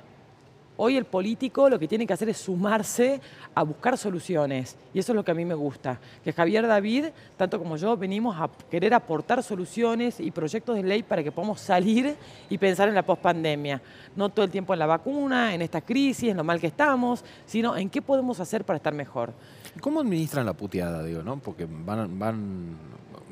Hoy 0.80 0.96
el 0.96 1.06
político 1.06 1.70
lo 1.70 1.80
que 1.80 1.88
tiene 1.88 2.06
que 2.06 2.14
hacer 2.14 2.30
es 2.30 2.38
sumarse 2.38 3.20
a 3.56 3.64
buscar 3.64 3.98
soluciones. 3.98 4.78
Y 4.94 5.00
eso 5.00 5.12
es 5.12 5.16
lo 5.16 5.26
que 5.26 5.32
a 5.32 5.34
mí 5.34 5.44
me 5.44 5.56
gusta. 5.56 6.00
Que 6.24 6.32
Javier 6.32 6.68
David, 6.68 7.06
tanto 7.36 7.58
como 7.58 7.78
yo, 7.78 7.98
venimos 7.98 8.36
a 8.40 8.48
querer 8.70 8.94
aportar 8.94 9.42
soluciones 9.42 10.20
y 10.20 10.30
proyectos 10.30 10.76
de 10.76 10.84
ley 10.84 11.02
para 11.02 11.24
que 11.24 11.32
podamos 11.32 11.62
salir 11.62 12.16
y 12.48 12.60
pensar 12.60 12.88
en 12.90 12.94
la 12.94 13.02
pospandemia. 13.02 13.82
No 14.16 14.30
todo 14.30 14.46
el 14.46 14.52
tiempo 14.52 14.72
en 14.74 14.80
la 14.80 14.86
vacuna, 14.86 15.56
en 15.56 15.64
esta 15.64 15.82
crisis, 15.82 16.30
en 16.30 16.38
lo 16.38 16.44
mal 16.44 16.60
que 16.60 16.68
estamos, 16.68 17.26
sino 17.48 17.76
en 17.76 17.90
qué 17.90 18.04
podemos 18.04 18.40
hacer 18.40 18.64
para 18.64 18.78
estar 18.78 18.94
mejor. 18.94 19.34
¿Cómo 19.82 20.02
administran 20.02 20.46
la 20.46 20.54
puteada, 20.54 21.04
digo, 21.04 21.22
no? 21.24 21.40
Porque 21.40 21.68
van, 21.70 22.18
van 22.20 22.78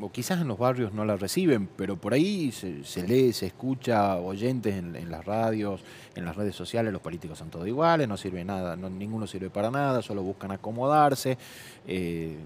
o 0.01 0.12
quizás 0.12 0.42
en 0.42 0.48
los 0.48 0.58
barrios 0.58 0.94
no 0.94 1.06
la 1.06 1.15
reciben, 1.15 1.68
pero 1.75 1.98
por 1.98 2.13
ahí 2.13 2.51
se, 2.51 3.08
lee, 3.08 3.34
se 3.34 3.48
escucha 3.48 4.18
oyentes 4.18 4.75
en, 4.75 5.10
las 5.10 5.25
radios, 5.25 5.82
en 6.15 6.25
las 6.25 6.36
redes 6.36 6.56
sociales, 6.56 6.92
los 6.92 7.01
políticos 7.01 7.38
son 7.38 7.50
todos 7.50 7.68
iguales, 7.68 8.08
no 8.08 8.18
sirve 8.18 8.44
nada, 8.44 8.75
no, 8.75 8.89
ninguno 8.89 9.27
sirve 9.27 9.50
para 9.50 9.72
nada, 9.72 10.01
solo 10.01 10.22
buscan 10.24 10.51
acomodarse. 10.51 11.38
Eh, 11.88 12.38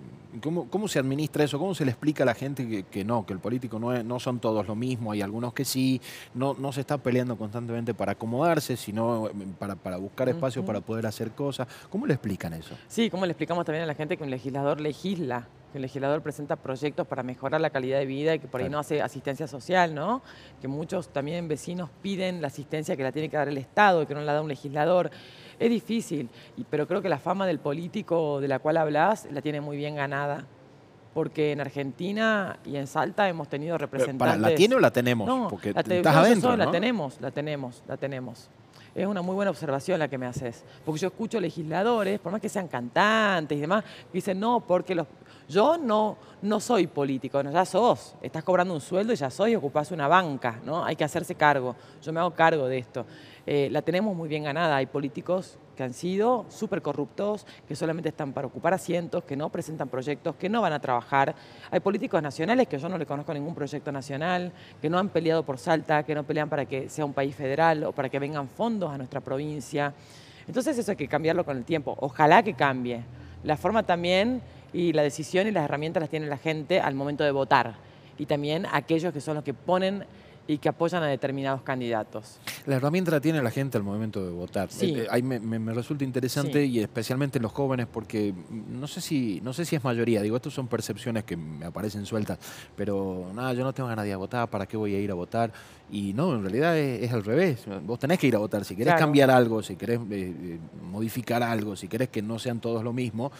¿cómo, 0.41 0.87
se 0.87 0.99
administra 0.99 1.43
eso? 1.43 1.57
¿Cómo 1.59 1.73
se 1.73 1.85
le 1.85 1.91
explica 1.91 2.23
a 2.23 2.25
la 2.25 2.35
gente 2.35 2.85
que, 2.85 3.05
no, 3.05 3.25
que 3.25 3.33
el 3.33 3.39
político 3.39 3.79
no, 3.79 4.03
no 4.03 4.19
son 4.19 4.39
todos 4.39 4.67
lo 4.67 4.75
mismo, 4.75 5.11
hay 5.11 5.21
algunos 5.21 5.53
que 5.53 5.65
sí, 5.65 6.01
no, 6.33 6.53
no 6.53 6.71
se 6.71 6.81
está 6.81 6.97
peleando 6.97 7.37
constantemente 7.37 7.93
para 7.93 8.13
acomodarse, 8.13 8.77
sino 8.77 9.27
eh, 9.27 9.31
para, 9.57 9.75
para 9.75 9.97
buscar 9.97 10.29
espacio 10.29 10.65
para 10.65 10.81
poder 10.81 11.05
hacer 11.05 11.31
cosas? 11.31 11.67
¿Cómo 11.89 12.05
le 12.05 12.13
explican 12.13 12.53
eso? 12.53 12.75
Sí, 12.87 13.09
¿cómo 13.09 13.25
le 13.25 13.31
explicamos 13.31 13.65
también 13.65 13.83
a 13.83 13.87
la 13.87 13.95
gente 13.95 14.17
que 14.17 14.23
un 14.23 14.29
legislador 14.29 14.81
legisla? 14.81 15.47
Que 15.71 15.77
el 15.77 15.83
legislador 15.83 16.21
presenta 16.21 16.55
proyectos 16.55 17.07
para 17.07 17.23
mejorar 17.23 17.61
la 17.61 17.69
calidad 17.69 17.99
de 17.99 18.05
vida 18.05 18.35
y 18.35 18.39
que 18.39 18.47
por 18.47 18.61
ahí 18.61 18.69
no 18.69 18.79
hace 18.79 19.01
asistencia 19.01 19.47
social, 19.47 19.93
¿no? 19.93 20.21
Que 20.61 20.67
muchos 20.67 21.09
también 21.09 21.47
vecinos 21.47 21.89
piden 22.01 22.41
la 22.41 22.47
asistencia 22.47 22.95
que 22.97 23.03
la 23.03 23.11
tiene 23.11 23.29
que 23.29 23.37
dar 23.37 23.47
el 23.47 23.57
Estado 23.57 24.01
y 24.01 24.05
que 24.05 24.13
no 24.13 24.21
la 24.21 24.33
da 24.33 24.41
un 24.41 24.47
legislador. 24.47 25.11
Es 25.59 25.69
difícil, 25.69 26.29
pero 26.69 26.87
creo 26.87 27.01
que 27.01 27.09
la 27.09 27.19
fama 27.19 27.45
del 27.45 27.59
político 27.59 28.39
de 28.41 28.47
la 28.47 28.59
cual 28.59 28.77
hablas 28.77 29.27
la 29.31 29.41
tiene 29.41 29.61
muy 29.61 29.77
bien 29.77 29.95
ganada. 29.95 30.45
Porque 31.13 31.51
en 31.51 31.59
Argentina 31.59 32.59
y 32.63 32.75
en 32.75 32.85
Salta 32.85 33.27
hemos 33.27 33.49
tenido 33.49 33.77
representantes. 33.79 34.39
¿La 34.39 34.53
tiene 34.53 34.75
o 34.75 34.79
la 34.79 34.91
tenemos? 34.91 35.27
No, 35.27 35.47
porque 35.49 35.73
la 35.73 35.81
estás 35.81 36.15
adentro. 36.15 36.55
La 36.55 36.69
tenemos, 36.69 37.19
la 37.19 37.31
tenemos, 37.31 37.83
la 37.87 37.97
tenemos. 37.97 38.49
Es 38.95 39.05
una 39.05 39.21
muy 39.21 39.35
buena 39.35 39.51
observación 39.51 39.99
la 39.99 40.07
que 40.07 40.17
me 40.17 40.25
haces. 40.25 40.63
Porque 40.85 41.01
yo 41.01 41.07
escucho 41.07 41.39
legisladores, 41.39 42.19
por 42.19 42.31
más 42.31 42.41
que 42.41 42.49
sean 42.49 42.67
cantantes 42.67 43.57
y 43.57 43.61
demás, 43.61 43.83
que 43.83 44.17
dicen, 44.17 44.39
no, 44.39 44.61
porque 44.61 44.95
los, 44.95 45.07
yo 45.49 45.77
no, 45.77 46.15
no 46.43 46.59
soy 46.59 46.85
político, 46.85 47.41
no, 47.41 47.51
ya 47.51 47.65
sos, 47.65 48.15
estás 48.21 48.43
cobrando 48.43 48.73
un 48.73 48.81
sueldo 48.81 49.11
y 49.11 49.15
ya 49.15 49.31
soy 49.31 49.55
ocupás 49.55 49.91
una 49.91 50.07
banca, 50.07 50.59
¿no? 50.63 50.85
Hay 50.85 50.95
que 50.95 51.03
hacerse 51.03 51.33
cargo. 51.33 51.75
Yo 52.03 52.13
me 52.13 52.19
hago 52.19 52.31
cargo 52.31 52.67
de 52.67 52.77
esto. 52.77 53.05
Eh, 53.47 53.67
la 53.71 53.81
tenemos 53.81 54.15
muy 54.15 54.29
bien 54.29 54.43
ganada. 54.43 54.75
Hay 54.75 54.85
políticos 54.85 55.57
que 55.75 55.81
han 55.81 55.93
sido 55.93 56.45
súper 56.49 56.83
corruptos, 56.83 57.47
que 57.67 57.75
solamente 57.75 58.09
están 58.09 58.31
para 58.31 58.45
ocupar 58.45 58.75
asientos, 58.75 59.23
que 59.23 59.35
no 59.35 59.49
presentan 59.49 59.87
proyectos, 59.89 60.35
que 60.35 60.49
no 60.49 60.61
van 60.61 60.73
a 60.73 60.79
trabajar. 60.79 61.33
Hay 61.71 61.79
políticos 61.79 62.21
nacionales 62.21 62.67
que 62.67 62.77
yo 62.77 62.87
no 62.87 62.99
le 62.99 63.07
conozco 63.07 63.33
ningún 63.33 63.55
proyecto 63.55 63.91
nacional, 63.91 64.51
que 64.79 64.87
no 64.87 64.99
han 64.99 65.09
peleado 65.09 65.41
por 65.43 65.57
Salta, 65.57 66.03
que 66.03 66.13
no 66.13 66.25
pelean 66.25 66.47
para 66.47 66.65
que 66.65 66.89
sea 66.89 67.05
un 67.05 67.13
país 67.13 67.35
federal 67.35 67.85
o 67.85 67.91
para 67.91 68.07
que 68.07 68.19
vengan 68.19 68.47
fondos 68.49 68.91
a 68.91 68.97
nuestra 68.97 69.19
provincia. 69.19 69.93
Entonces 70.45 70.77
eso 70.77 70.91
hay 70.91 70.97
que 70.97 71.07
cambiarlo 71.07 71.43
con 71.43 71.57
el 71.57 71.63
tiempo. 71.63 71.95
Ojalá 72.01 72.43
que 72.43 72.53
cambie. 72.53 73.03
La 73.43 73.55
forma 73.55 73.83
también 73.83 74.41
y 74.73 74.93
la 74.93 75.03
decisión 75.03 75.47
y 75.47 75.51
las 75.51 75.65
herramientas 75.65 76.01
las 76.01 76.09
tiene 76.09 76.27
la 76.27 76.37
gente 76.37 76.79
al 76.79 76.95
momento 76.95 77.23
de 77.23 77.31
votar. 77.31 77.75
Y 78.17 78.25
también 78.25 78.65
aquellos 78.71 79.13
que 79.13 79.21
son 79.21 79.35
los 79.35 79.43
que 79.43 79.53
ponen 79.53 80.05
y 80.49 80.57
que 80.57 80.67
apoyan 80.67 81.03
a 81.03 81.05
determinados 81.05 81.61
candidatos. 81.61 82.39
La 82.65 82.77
herramienta 82.77 83.11
la 83.11 83.21
tiene 83.21 83.39
la 83.39 83.51
gente 83.51 83.77
al 83.77 83.83
momento 83.83 84.25
de 84.25 84.31
votar. 84.31 84.71
Sí. 84.71 84.95
Eh, 84.97 85.07
ahí 85.11 85.21
me, 85.21 85.73
resulta 85.73 86.03
interesante 86.03 86.65
y 86.65 86.79
especialmente 86.79 87.37
en 87.37 87.43
los 87.43 87.51
jóvenes 87.51 87.85
porque 87.85 88.33
no 88.49 88.87
sé 88.87 88.99
si 88.99 89.39
no 89.41 89.53
sé 89.53 89.63
si 89.63 89.75
es 89.75 89.83
mayoría, 89.83 90.23
digo, 90.23 90.35
estas 90.35 90.51
son 90.51 90.67
percepciones 90.67 91.23
que 91.23 91.37
me 91.37 91.67
aparecen 91.67 92.03
sueltas, 92.07 92.39
pero 92.75 93.27
nada, 93.35 93.53
yo 93.53 93.63
no 93.63 93.73
tengo 93.73 93.89
ganas 93.89 94.05
de 94.05 94.09
ir 94.09 94.15
a 94.15 94.17
votar, 94.17 94.49
¿para 94.49 94.65
qué 94.65 94.75
voy 94.75 94.95
a 94.95 94.99
ir 94.99 95.11
a 95.11 95.13
votar? 95.13 95.51
Y 95.91 96.13
no, 96.13 96.33
en 96.33 96.41
realidad 96.41 96.75
es, 96.75 97.13
al 97.13 97.23
revés. 97.23 97.65
Vos 97.83 97.99
tenés 97.99 98.17
que 98.17 98.25
ir 98.25 98.35
a 98.35 98.39
votar. 98.39 98.65
Si 98.65 98.75
querés 98.75 98.95
cambiar 98.95 99.29
algo, 99.29 99.61
si 99.61 99.75
querés 99.75 99.99
eh, 99.99 100.03
eh, 100.11 100.59
modificar 100.91 101.43
algo, 101.43 101.75
si 101.75 101.87
querés 101.87 102.09
que 102.09 102.23
no 102.23 102.39
sean 102.39 102.59
todos 102.59 102.83
lo 102.83 102.93
mismo, 102.93 103.31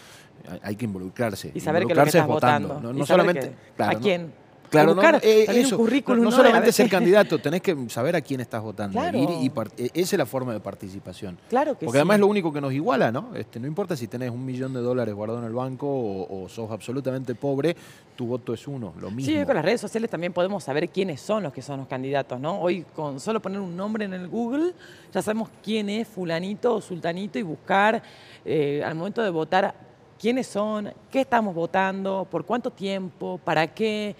hay 0.62 0.76
que 0.76 0.84
involucrarse. 0.84 1.50
Y 1.54 1.60
saber 1.60 1.86
que 1.86 1.94
lo 1.94 2.02
que 2.02 2.08
estás 2.08 2.26
votando. 2.26 2.80
No, 2.80 3.04
solamente. 3.04 3.52
¿A 3.78 3.96
quién? 3.96 4.32
Claro, 4.70 4.94
no, 4.94 5.02
eh, 5.22 5.46
eso, 5.48 5.76
no, 6.16 6.30
solamente 6.30 6.70
ser 6.70 6.88
candidato, 6.88 7.38
tenés 7.40 7.60
que 7.60 7.76
saber 7.88 8.14
a 8.14 8.20
quién 8.20 8.40
estás 8.40 8.62
votando. 8.62 9.00
y, 9.12 9.50
e, 9.76 9.90
esa 9.94 10.16
es 10.16 10.18
la 10.18 10.26
forma 10.26 10.52
de 10.52 10.60
participación. 10.60 11.38
Claro 11.48 11.76
que 11.76 11.86
Porque 11.86 11.98
además 11.98 12.16
es 12.16 12.20
lo 12.20 12.28
único 12.28 12.52
que 12.52 12.60
nos 12.60 12.72
iguala, 12.72 13.10
¿no? 13.10 13.34
Este, 13.34 13.58
no 13.58 13.66
importa 13.66 13.96
si 13.96 14.06
tenés 14.06 14.30
un 14.30 14.44
millón 14.44 14.72
de 14.72 14.80
dólares 14.80 15.12
guardado 15.14 15.40
en 15.40 15.46
el 15.46 15.52
banco 15.52 15.86
o, 15.88 16.48
sos 16.48 16.70
absolutamente 16.70 17.34
pobre, 17.34 17.76
tu 18.16 18.26
voto 18.26 18.54
es 18.54 18.66
uno, 18.68 18.94
lo 19.00 19.10
mismo. 19.10 19.32
Sí, 19.32 19.44
con 19.44 19.54
las 19.56 19.64
redes 19.64 19.80
sociales 19.80 20.08
también 20.08 20.32
podemos 20.32 20.62
saber 20.62 20.88
quiénes 20.88 21.20
son 21.20 21.42
los 21.42 21.52
que 21.52 21.62
son 21.62 21.80
los 21.80 21.88
candidatos, 21.88 22.38
¿no? 22.38 22.60
Hoy 22.60 22.84
con 22.94 23.18
solo 23.18 23.40
poner 23.40 23.60
un 23.60 23.76
nombre 23.76 24.04
en 24.04 24.14
el 24.14 24.28
Google 24.28 24.72
ya 25.12 25.22
sabemos 25.22 25.48
quién 25.62 25.88
es 25.88 26.06
fulanito 26.06 26.74
o 26.74 26.80
sultanito 26.80 27.38
y 27.38 27.42
buscar 27.42 28.02
eh, 28.44 28.82
al 28.84 28.94
momento 28.94 29.22
de 29.22 29.30
votar 29.30 29.74
quiénes 30.18 30.46
son, 30.46 30.92
qué 31.10 31.22
estamos 31.22 31.54
votando, 31.54 32.26
por 32.30 32.44
cuánto 32.44 32.70
tiempo, 32.70 33.40
para 33.42 33.66
qué 33.66 34.14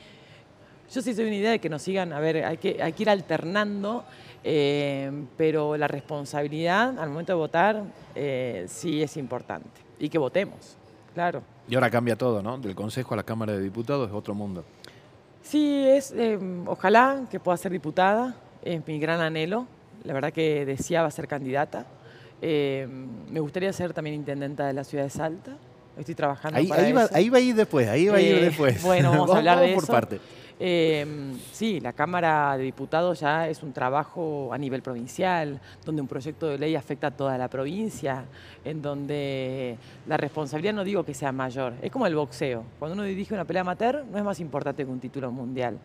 yo 0.92 1.02
sí 1.02 1.14
soy 1.14 1.26
una 1.26 1.37
idea 1.37 1.50
de 1.52 1.59
que 1.61 1.68
nos 1.68 1.82
sigan, 1.82 2.12
a 2.12 2.18
ver, 2.18 2.44
hay 2.44 2.56
que, 2.56 2.82
hay 2.82 2.92
que 2.92 3.04
ir 3.04 3.11
alternando, 3.11 4.04
eh, 4.42 5.11
pero 5.37 5.76
la 5.76 5.87
responsabilidad 5.87 6.99
al 6.99 7.11
momento 7.11 7.32
de 7.32 7.37
votar 7.37 7.85
eh, 8.14 8.64
sí 8.68 9.02
es 9.02 9.16
importante. 9.16 9.68
Y 10.00 10.09
que 10.09 10.18
votemos, 10.18 10.76
claro. 11.14 11.42
Y 11.68 11.75
ahora 11.76 11.90
cambia 11.90 12.16
todo, 12.16 12.42
¿no? 12.42 12.59
Del 12.59 12.75
Consejo 12.75 13.14
a 13.14 13.18
la 13.18 13.23
Cámara 13.23 13.52
de 13.52 13.61
Diputados 13.61 14.09
es 14.09 14.14
otro 14.14 14.35
mundo. 14.35 14.64
Sí, 15.42 15.85
es, 15.87 16.12
eh, 16.16 16.38
ojalá 16.66 17.25
que 17.30 17.38
pueda 17.38 17.56
ser 17.56 17.70
diputada, 17.70 18.35
es 18.62 18.85
mi 18.87 18.99
gran 18.99 19.20
anhelo. 19.20 19.66
La 20.02 20.12
verdad 20.12 20.32
que 20.32 20.64
deseaba 20.64 21.11
ser 21.11 21.28
candidata. 21.28 21.87
me 22.40 23.40
gustaría 23.40 23.73
ser 23.73 23.92
también 23.92 24.16
intendenta 24.16 24.66
de 24.66 24.73
la 24.73 24.82
ciudad 24.82 25.04
de 25.04 25.11
Salta. 25.11 25.56
Estoy 25.99 26.14
trabajando 26.14 26.59
ahí, 26.59 26.66
para 26.66 26.82
ahí 26.82 26.92
Va, 26.92 27.09
ahí 27.12 27.28
va 27.28 27.38
a 27.38 27.40
ir 27.40 27.54
después, 27.54 27.87
ahí 27.87 28.09
va 28.09 28.16
a 28.16 28.20
ir 28.20 28.40
después. 28.40 28.82
Bueno, 28.82 29.11
vamos, 29.11 29.30
a 29.30 29.37
hablar 29.38 29.61
de 29.61 29.75
por 29.75 29.87
parte. 29.87 30.20
Em, 30.62 31.38
sí, 31.52 31.81
la 31.81 31.95
Cámara 31.95 32.55
de 32.59 32.64
Diputados 32.64 33.21
ya 33.21 33.49
es 33.49 33.62
un 33.62 33.73
trabajo 33.73 34.52
a 34.52 34.59
nivel 34.59 34.83
provincial, 34.83 35.59
donde 35.87 36.02
un 36.02 36.09
proyecto 36.09 36.49
de 36.49 36.59
ley 36.59 36.76
afecta 36.76 37.07
a 37.07 37.11
toda 37.11 37.38
la 37.38 37.49
provincia, 37.49 38.26
en 38.62 38.83
donde 38.83 39.79
la 40.07 40.19
responsabilidad 40.19 40.75
no 40.75 40.85
digo 40.85 41.02
que 41.02 41.14
sea 41.14 41.33
mayor, 41.33 41.73
es 41.81 41.90
como 41.90 42.07
el 42.07 42.14
boxeo. 42.14 42.62
Cuando 42.79 42.93
uno 42.93 43.05
dirige 43.05 43.33
una 43.33 43.47
pelea 43.47 43.62
amateur 43.62 44.05
no 44.05 44.19
es 44.19 44.25
más 44.25 44.38
importante 44.38 44.85
que 44.85 44.90
un 44.90 45.00
título 45.00 45.33
mundial. 45.33 45.79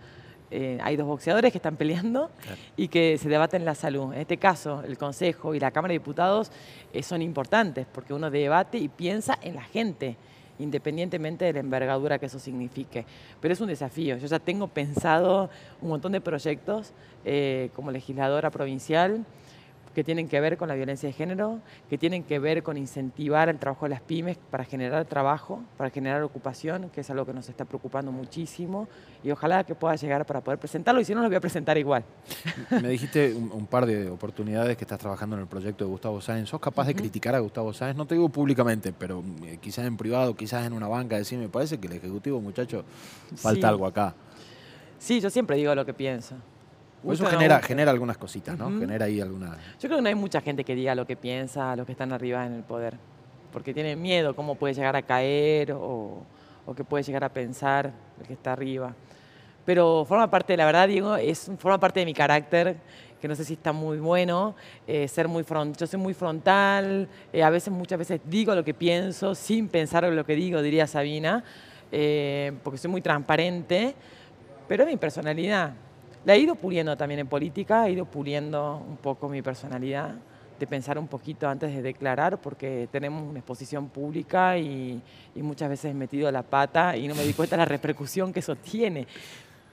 Eh, 0.52 0.78
hay 0.84 0.98
dos 0.98 1.08
boxeadores 1.08 1.54
que 1.54 1.58
están 1.58 1.78
peleando 1.78 2.30
y 2.76 2.90
que 2.90 3.18
se 3.18 3.30
debaten 3.30 3.64
la 3.64 3.76
salud. 3.76 4.14
En 4.14 4.20
este 4.20 4.36
caso, 4.36 4.84
el 4.86 4.98
Consejo 4.98 5.56
y 5.56 5.60
la 5.60 5.72
Cámara 5.72 5.94
de 5.94 6.00
Diputados 6.00 6.52
eh, 6.92 7.02
son 7.02 7.22
importantes 7.22 7.88
porque 7.92 8.14
uno 8.14 8.30
debate 8.30 8.78
y 8.78 8.90
piensa 8.90 9.40
en 9.42 9.56
la 9.56 9.64
gente 9.64 10.18
independientemente 10.60 11.46
de 11.46 11.54
la 11.54 11.60
envergadura 11.60 12.20
que 12.20 12.28
eso 12.28 12.40
signifique. 12.40 13.06
Pero 13.42 13.54
es 13.54 13.62
un 13.62 13.68
desafío. 13.68 14.18
Yo 14.18 14.28
ya 14.28 14.40
tengo 14.40 14.68
pensado 14.68 15.50
un 15.82 15.90
montón 15.90 16.12
de 16.12 16.22
proyectos 16.22 16.92
eh, 17.26 17.70
como 17.76 17.92
legisladora 17.92 18.50
provincial 18.52 19.26
que 19.96 20.04
tienen 20.04 20.28
que 20.28 20.40
ver 20.42 20.58
con 20.58 20.68
la 20.68 20.76
violencia 20.76 21.08
de 21.08 21.14
género, 21.14 21.62
que 21.90 21.98
tienen 21.98 22.24
que 22.24 22.38
ver 22.38 22.62
con 22.62 22.78
incentivar 22.78 23.48
el 23.48 23.58
trabajo 23.58 23.86
de 23.86 23.92
las 23.92 24.02
pymes 24.02 24.38
para 24.52 24.66
generar 24.66 25.06
trabajo, 25.06 25.64
para 25.78 25.90
generar 25.90 26.22
ocupación, 26.22 26.90
que 26.90 27.02
es 27.02 27.10
algo 27.10 27.26
que 27.26 27.34
nos 27.34 27.48
está 27.48 27.64
preocupando 27.64 28.12
muchísimo, 28.12 28.90
y 29.24 29.32
ojalá 29.32 29.64
que 29.64 29.74
pueda 29.74 29.96
llegar 29.96 30.26
para 30.26 30.42
poder 30.42 30.60
presentarlo, 30.60 31.00
y 31.00 31.06
si 31.06 31.16
no, 31.16 31.22
lo 31.22 31.28
voy 31.28 31.38
a 31.38 31.40
presentar 31.40 31.78
igual. 31.78 32.04
Me 32.70 32.90
dijiste 32.90 33.34
un, 33.34 33.66
par 33.66 33.86
de 33.86 34.10
oportunidades 34.10 34.76
que 34.78 34.84
estás 34.84 35.00
trabajando 35.00 35.38
en 35.38 35.44
el 35.44 35.48
proyecto 35.48 35.86
de 35.86 35.90
Gustavo 35.90 36.20
Sáenz. 36.20 36.50
¿Sos 36.50 36.60
capaz 36.60 36.86
de 36.88 36.94
criticar 36.94 37.34
a 37.34 37.40
Gustavo 37.40 37.72
Sáenz? 37.72 37.96
No 37.96 38.06
te 38.06 38.16
digo 38.16 38.28
públicamente, 38.30 38.92
pero 38.92 39.24
eh, 39.46 39.58
quizás 39.62 39.86
en 39.86 39.96
privado, 39.96 40.36
quizás 40.36 40.68
en 40.68 40.74
una 40.74 40.90
banca, 40.90 41.18
decir, 41.18 41.40
me 41.40 41.48
parece 41.48 41.80
que 41.80 41.88
el 41.88 41.94
Ejecutivo, 41.94 42.42
muchacho, 42.42 42.84
falta 43.38 43.70
algo 43.70 43.88
acá. 43.88 44.14
Sí, 45.00 45.22
yo 45.22 45.30
siempre 45.30 45.56
digo 45.56 45.74
lo 45.74 45.86
que 45.86 45.94
pienso. 45.94 46.36
Pues 47.04 47.20
eso 47.20 47.30
genera, 47.30 47.62
genera 47.62 47.92
algunas 47.92 48.18
cositas, 48.18 48.58
¿no? 48.58 48.80
Genera 48.80 49.06
ahí 49.06 49.22
alguna... 49.22 49.58
Yo 49.80 49.88
creo 49.88 49.98
que 49.98 50.02
no 50.02 50.10
hay 50.10 50.16
mucha 50.16 50.42
gente 50.42 50.64
que 50.64 50.74
diga 50.74 50.96
lo 50.96 51.06
que 51.06 51.16
piensa, 51.16 51.76
los 51.76 51.86
que 51.86 51.92
están 51.92 52.12
arriba 52.12 52.46
en 52.46 52.54
el 52.54 52.64
poder, 52.64 52.96
porque 53.54 53.74
tienen 53.74 54.02
miedo 54.02 54.36
cómo 54.36 54.56
puede 54.56 54.74
llegar 54.74 54.96
a 54.96 55.04
caer 55.04 55.74
o, 55.74 56.24
o 56.66 56.74
que 56.76 56.84
puede 56.84 57.04
llegar 57.04 57.24
a 57.24 57.30
pensar 57.30 57.92
el 58.20 58.28
que 58.28 58.34
está 58.34 58.54
arriba. 58.54 58.96
Pero 59.66 60.06
forma 60.06 60.30
parte, 60.30 60.56
la 60.56 60.66
verdad, 60.66 60.88
Diego, 60.88 61.16
es, 61.16 61.52
forma 61.58 61.80
parte 61.80 62.00
de 62.00 62.06
mi 62.06 62.14
carácter, 62.14 62.78
que 63.20 63.28
no 63.28 63.36
sé 63.36 63.44
si 63.44 63.54
está 63.54 63.72
muy 63.72 63.98
bueno, 63.98 64.56
eh, 64.86 65.08
ser 65.08 65.28
muy 65.28 65.44
front, 65.44 65.76
yo 65.78 65.88
soy 65.88 66.00
muy 66.00 66.14
frontal, 66.14 67.08
eh, 67.34 67.42
a 67.42 67.50
veces, 67.50 67.74
muchas 67.74 67.98
veces 67.98 68.22
digo 68.26 68.54
lo 68.54 68.64
que 68.64 68.76
pienso 68.76 69.34
sin 69.34 69.68
pensar 69.68 70.04
lo 70.04 70.26
que 70.26 70.36
digo, 70.36 70.62
diría 70.62 70.86
Sabina, 70.86 71.44
eh, 71.92 72.54
porque 72.64 72.78
soy 72.78 72.92
muy 72.92 73.02
transparente, 73.02 73.96
pero 74.68 74.84
es 74.84 74.90
mi 74.90 74.98
personalidad. 74.98 75.74
La 76.26 76.34
he 76.34 76.40
ido 76.40 76.56
puliendo 76.56 76.98
también 76.98 77.20
en 77.20 77.28
política, 77.28 77.88
he 77.88 77.92
ido 77.92 78.06
puliendo 78.06 78.84
un 78.88 78.98
poco 78.98 79.30
mi 79.30 79.44
personalidad, 79.44 80.16
de 80.60 80.68
pensar 80.68 80.98
un 80.98 81.08
poquito 81.08 81.48
antes 81.48 81.74
de 81.74 81.82
declarar, 81.82 82.40
porque 82.40 82.88
tenemos 82.92 83.22
una 83.22 83.40
exposición 83.40 83.90
pública 83.90 84.58
y, 84.58 85.02
muchas 85.36 85.70
veces 85.70 85.92
he 85.92 85.94
metido 85.94 86.32
la 86.32 86.42
pata 86.42 86.98
y 86.98 87.08
no 87.08 87.14
me 87.14 87.24
di 87.24 87.34
cuenta 87.34 87.56
de 87.56 87.60
la 87.60 87.66
repercusión 87.66 88.34
que 88.34 88.40
eso 88.40 88.56
tiene. 88.56 89.06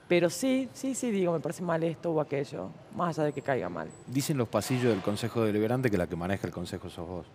Pero 0.07 0.29
sí, 0.29 0.69
sí, 0.73 0.93
sí, 0.93 1.09
digo, 1.09 1.33
me 1.33 1.39
parece 1.39 1.63
mal 1.63 1.81
esto 1.83 2.11
o 2.11 2.21
aquello, 2.21 2.69
más 2.95 3.17
allá 3.17 3.27
de 3.27 3.33
que 3.33 3.41
caiga 3.41 3.69
mal. 3.69 3.89
Dicen 4.05 4.37
los 4.37 4.47
pasillos 4.47 4.91
del 4.91 5.01
Consejo 5.01 5.43
Deliberante 5.43 5.89
que 5.89 5.97
la 5.97 6.05
que 6.05 6.15
maneja 6.15 6.45
el 6.45 6.53
Consejo 6.53 6.89
sos 6.89 7.07
vos. 7.07 7.25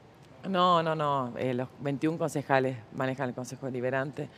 No, 0.49 0.83
no, 0.83 0.95
no. 0.95 1.33
Eh, 1.39 1.55
los 1.55 1.69
21 1.81 2.19
concejales 2.19 2.77
manejan 2.95 3.29
el 3.31 3.35
Consejo 3.35 3.67
Deliberante. 3.67 4.29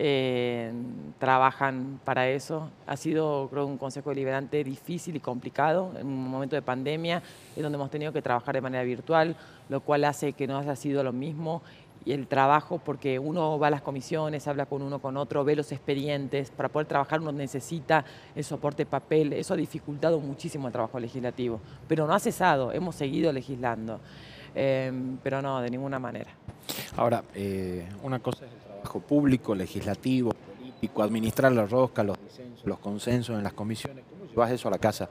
Eh, 0.00 0.72
trabajan 1.18 1.98
para 2.04 2.28
eso. 2.28 2.70
Ha 2.86 2.96
sido, 2.96 3.48
creo, 3.50 3.66
un 3.66 3.78
consejo 3.78 4.10
deliberante 4.10 4.62
difícil 4.62 5.16
y 5.16 5.20
complicado 5.20 5.90
en 5.98 6.06
un 6.06 6.28
momento 6.28 6.54
de 6.54 6.62
pandemia, 6.62 7.20
en 7.56 7.62
donde 7.64 7.74
hemos 7.74 7.90
tenido 7.90 8.12
que 8.12 8.22
trabajar 8.22 8.54
de 8.54 8.60
manera 8.60 8.84
virtual, 8.84 9.34
lo 9.68 9.80
cual 9.80 10.04
hace 10.04 10.34
que 10.34 10.46
no 10.46 10.56
haya 10.56 10.76
sido 10.76 11.02
lo 11.02 11.12
mismo 11.12 11.62
y 12.04 12.12
el 12.12 12.28
trabajo, 12.28 12.78
porque 12.78 13.18
uno 13.18 13.58
va 13.58 13.66
a 13.66 13.70
las 13.70 13.82
comisiones, 13.82 14.46
habla 14.46 14.66
con 14.66 14.82
uno 14.82 15.00
con 15.00 15.16
otro, 15.16 15.42
ve 15.42 15.56
los 15.56 15.72
expedientes, 15.72 16.52
para 16.52 16.68
poder 16.68 16.86
trabajar 16.86 17.20
uno 17.20 17.32
necesita 17.32 18.04
el 18.36 18.44
soporte 18.44 18.86
papel, 18.86 19.32
eso 19.32 19.54
ha 19.54 19.56
dificultado 19.56 20.20
muchísimo 20.20 20.68
el 20.68 20.72
trabajo 20.72 21.00
legislativo, 21.00 21.60
pero 21.88 22.06
no 22.06 22.14
ha 22.14 22.20
cesado, 22.20 22.72
hemos 22.72 22.94
seguido 22.94 23.32
legislando, 23.32 23.98
eh, 24.54 24.92
pero 25.24 25.42
no, 25.42 25.60
de 25.60 25.70
ninguna 25.70 25.98
manera. 25.98 26.30
Ahora, 26.96 27.24
eh, 27.34 27.86
una 28.02 28.20
cosa 28.20 28.46
es 28.46 28.67
trabajo 28.88 29.00
público, 29.06 29.54
legislativo, 29.54 30.30
político, 30.32 31.02
administrar 31.02 31.52
la 31.52 31.66
rosca, 31.66 32.02
los 32.02 32.16
disensos, 32.22 32.66
los 32.66 32.78
consensos 32.78 33.36
en 33.36 33.44
las 33.44 33.52
comisiones. 33.52 34.04
¿Cómo 34.10 34.24
llevas 34.30 34.50
eso 34.50 34.68
a 34.68 34.70
la 34.70 34.78
casa? 34.78 35.08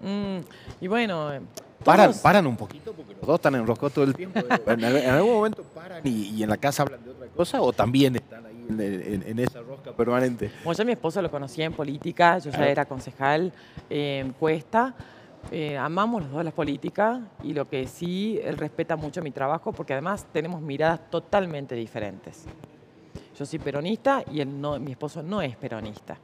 Mm, 0.00 0.38
y 0.80 0.86
bueno, 0.88 1.32
eh, 1.34 1.40
Paran, 1.84 2.12
paran 2.22 2.46
un 2.46 2.56
poquito 2.56 2.92
porque 2.92 3.14
los 3.14 3.22
dos 3.26 3.36
están 3.36 3.54
enroscados 3.54 3.94
todo 3.94 4.04
el 4.04 4.14
tiempo. 4.14 4.38
¿En, 4.66 4.84
en 4.84 5.08
algún 5.10 5.32
momento 5.34 5.62
paran 5.74 6.06
y, 6.06 6.28
y 6.36 6.42
en 6.42 6.50
la 6.50 6.56
casa 6.58 6.82
hablan 6.82 7.02
de 7.02 7.10
otra 7.10 7.26
cosa 7.28 7.60
o 7.62 7.72
también 7.72 8.16
están 8.16 8.44
ahí 8.46 8.66
en, 8.68 8.80
en- 8.80 9.22
en 9.26 9.38
esa 9.38 9.60
rosca 9.60 9.92
permanente? 9.92 10.50
Bueno, 10.62 10.76
yo 10.76 10.82
a 10.82 10.84
mi 10.86 10.92
esposo 10.92 11.20
lo 11.22 11.30
conocía 11.30 11.64
en 11.64 11.72
política, 11.72 12.38
yo 12.38 12.50
ya 12.50 12.68
era 12.68 12.84
concejal 12.84 13.52
eh, 13.88 14.20
en 14.24 14.32
Cuesta. 14.34 14.94
Eh, 15.50 15.76
amamos 15.78 16.22
los 16.22 16.30
dos 16.32 16.44
la 16.44 16.50
política 16.50 17.22
y 17.42 17.54
lo 17.54 17.66
que 17.66 17.88
sí, 17.88 18.38
él 18.44 18.58
respeta 18.58 18.94
mucho 18.96 19.22
mi 19.22 19.30
trabajo 19.30 19.72
porque 19.72 19.94
además 19.94 20.26
tenemos 20.34 20.60
miradas 20.60 21.10
totalmente 21.10 21.74
diferentes. 21.74 22.44
Yo 23.40 23.46
soy 23.46 23.58
peronista 23.58 24.22
y 24.30 24.42
él 24.42 24.60
no, 24.60 24.78
mi 24.78 24.90
esposo 24.90 25.22
no 25.22 25.40
es 25.40 25.56
peronista, 25.56 26.14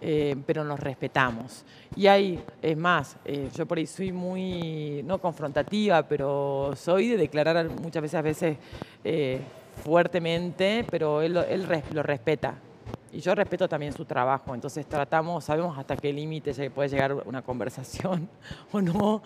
eh, 0.00 0.34
pero 0.44 0.64
nos 0.64 0.80
respetamos. 0.80 1.64
Y 1.94 2.08
hay, 2.08 2.42
es 2.60 2.76
más, 2.76 3.16
eh, 3.24 3.48
yo 3.54 3.66
por 3.66 3.78
ahí 3.78 3.86
soy 3.86 4.10
muy, 4.10 5.00
no 5.04 5.18
confrontativa, 5.18 6.02
pero 6.02 6.72
soy 6.74 7.10
de 7.10 7.18
declarar 7.18 7.70
muchas 7.80 8.02
veces, 8.02 8.14
a 8.16 8.22
veces 8.22 8.56
eh, 9.04 9.38
fuertemente, 9.84 10.84
pero 10.90 11.22
él, 11.22 11.36
él 11.36 11.68
lo 11.92 12.02
respeta. 12.02 12.56
Y 13.12 13.20
yo 13.20 13.34
respeto 13.34 13.66
también 13.66 13.92
su 13.94 14.04
trabajo, 14.04 14.54
entonces 14.54 14.84
tratamos, 14.84 15.44
sabemos 15.44 15.78
hasta 15.78 15.96
qué 15.96 16.12
límite 16.12 16.70
puede 16.70 16.90
llegar 16.90 17.14
una 17.14 17.40
conversación 17.40 18.28
o 18.72 18.80
no. 18.82 19.22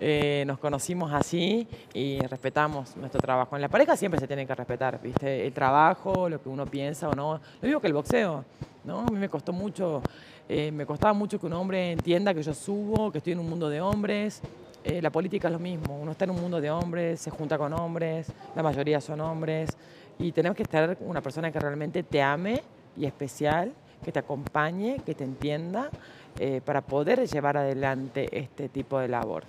Eh, 0.00 0.44
nos 0.46 0.58
conocimos 0.58 1.12
así 1.12 1.68
y 1.94 2.18
respetamos 2.26 2.96
nuestro 2.96 3.20
trabajo. 3.20 3.54
En 3.54 3.62
la 3.62 3.68
pareja 3.68 3.96
siempre 3.96 4.18
se 4.18 4.26
tiene 4.26 4.44
que 4.44 4.54
respetar, 4.54 5.00
¿viste? 5.00 5.46
El 5.46 5.52
trabajo, 5.52 6.28
lo 6.28 6.42
que 6.42 6.48
uno 6.48 6.66
piensa 6.66 7.08
o 7.08 7.14
no. 7.14 7.40
Lo 7.60 7.66
mismo 7.66 7.80
que 7.80 7.86
el 7.86 7.92
boxeo, 7.92 8.44
¿no? 8.84 9.00
A 9.00 9.10
mí 9.10 9.18
me 9.18 9.28
costó 9.28 9.52
mucho, 9.52 10.02
eh, 10.48 10.72
me 10.72 10.84
costaba 10.84 11.12
mucho 11.12 11.38
que 11.38 11.46
un 11.46 11.52
hombre 11.52 11.92
entienda 11.92 12.34
que 12.34 12.42
yo 12.42 12.54
subo, 12.54 13.12
que 13.12 13.18
estoy 13.18 13.34
en 13.34 13.40
un 13.40 13.48
mundo 13.48 13.68
de 13.68 13.80
hombres. 13.80 14.40
Eh, 14.82 15.02
la 15.02 15.10
política 15.10 15.48
es 15.48 15.52
lo 15.52 15.60
mismo, 15.60 15.96
uno 15.96 16.12
está 16.12 16.24
en 16.24 16.30
un 16.30 16.40
mundo 16.40 16.60
de 16.60 16.70
hombres, 16.70 17.20
se 17.20 17.30
junta 17.30 17.58
con 17.58 17.72
hombres, 17.72 18.32
la 18.56 18.62
mayoría 18.62 19.00
son 19.00 19.20
hombres, 19.20 19.76
y 20.18 20.32
tenemos 20.32 20.56
que 20.56 20.62
estar 20.62 20.96
una 21.00 21.20
persona 21.20 21.52
que 21.52 21.60
realmente 21.60 22.02
te 22.02 22.22
ame 22.22 22.62
y 22.98 23.06
especial, 23.06 23.72
que 24.04 24.12
te 24.12 24.18
acompañe, 24.18 25.00
que 25.04 25.14
te 25.14 25.24
entienda, 25.24 25.90
eh, 26.38 26.60
para 26.64 26.80
poder 26.82 27.26
llevar 27.28 27.56
adelante 27.56 28.28
este 28.32 28.68
tipo 28.68 28.98
de 28.98 29.08
labor. 29.08 29.44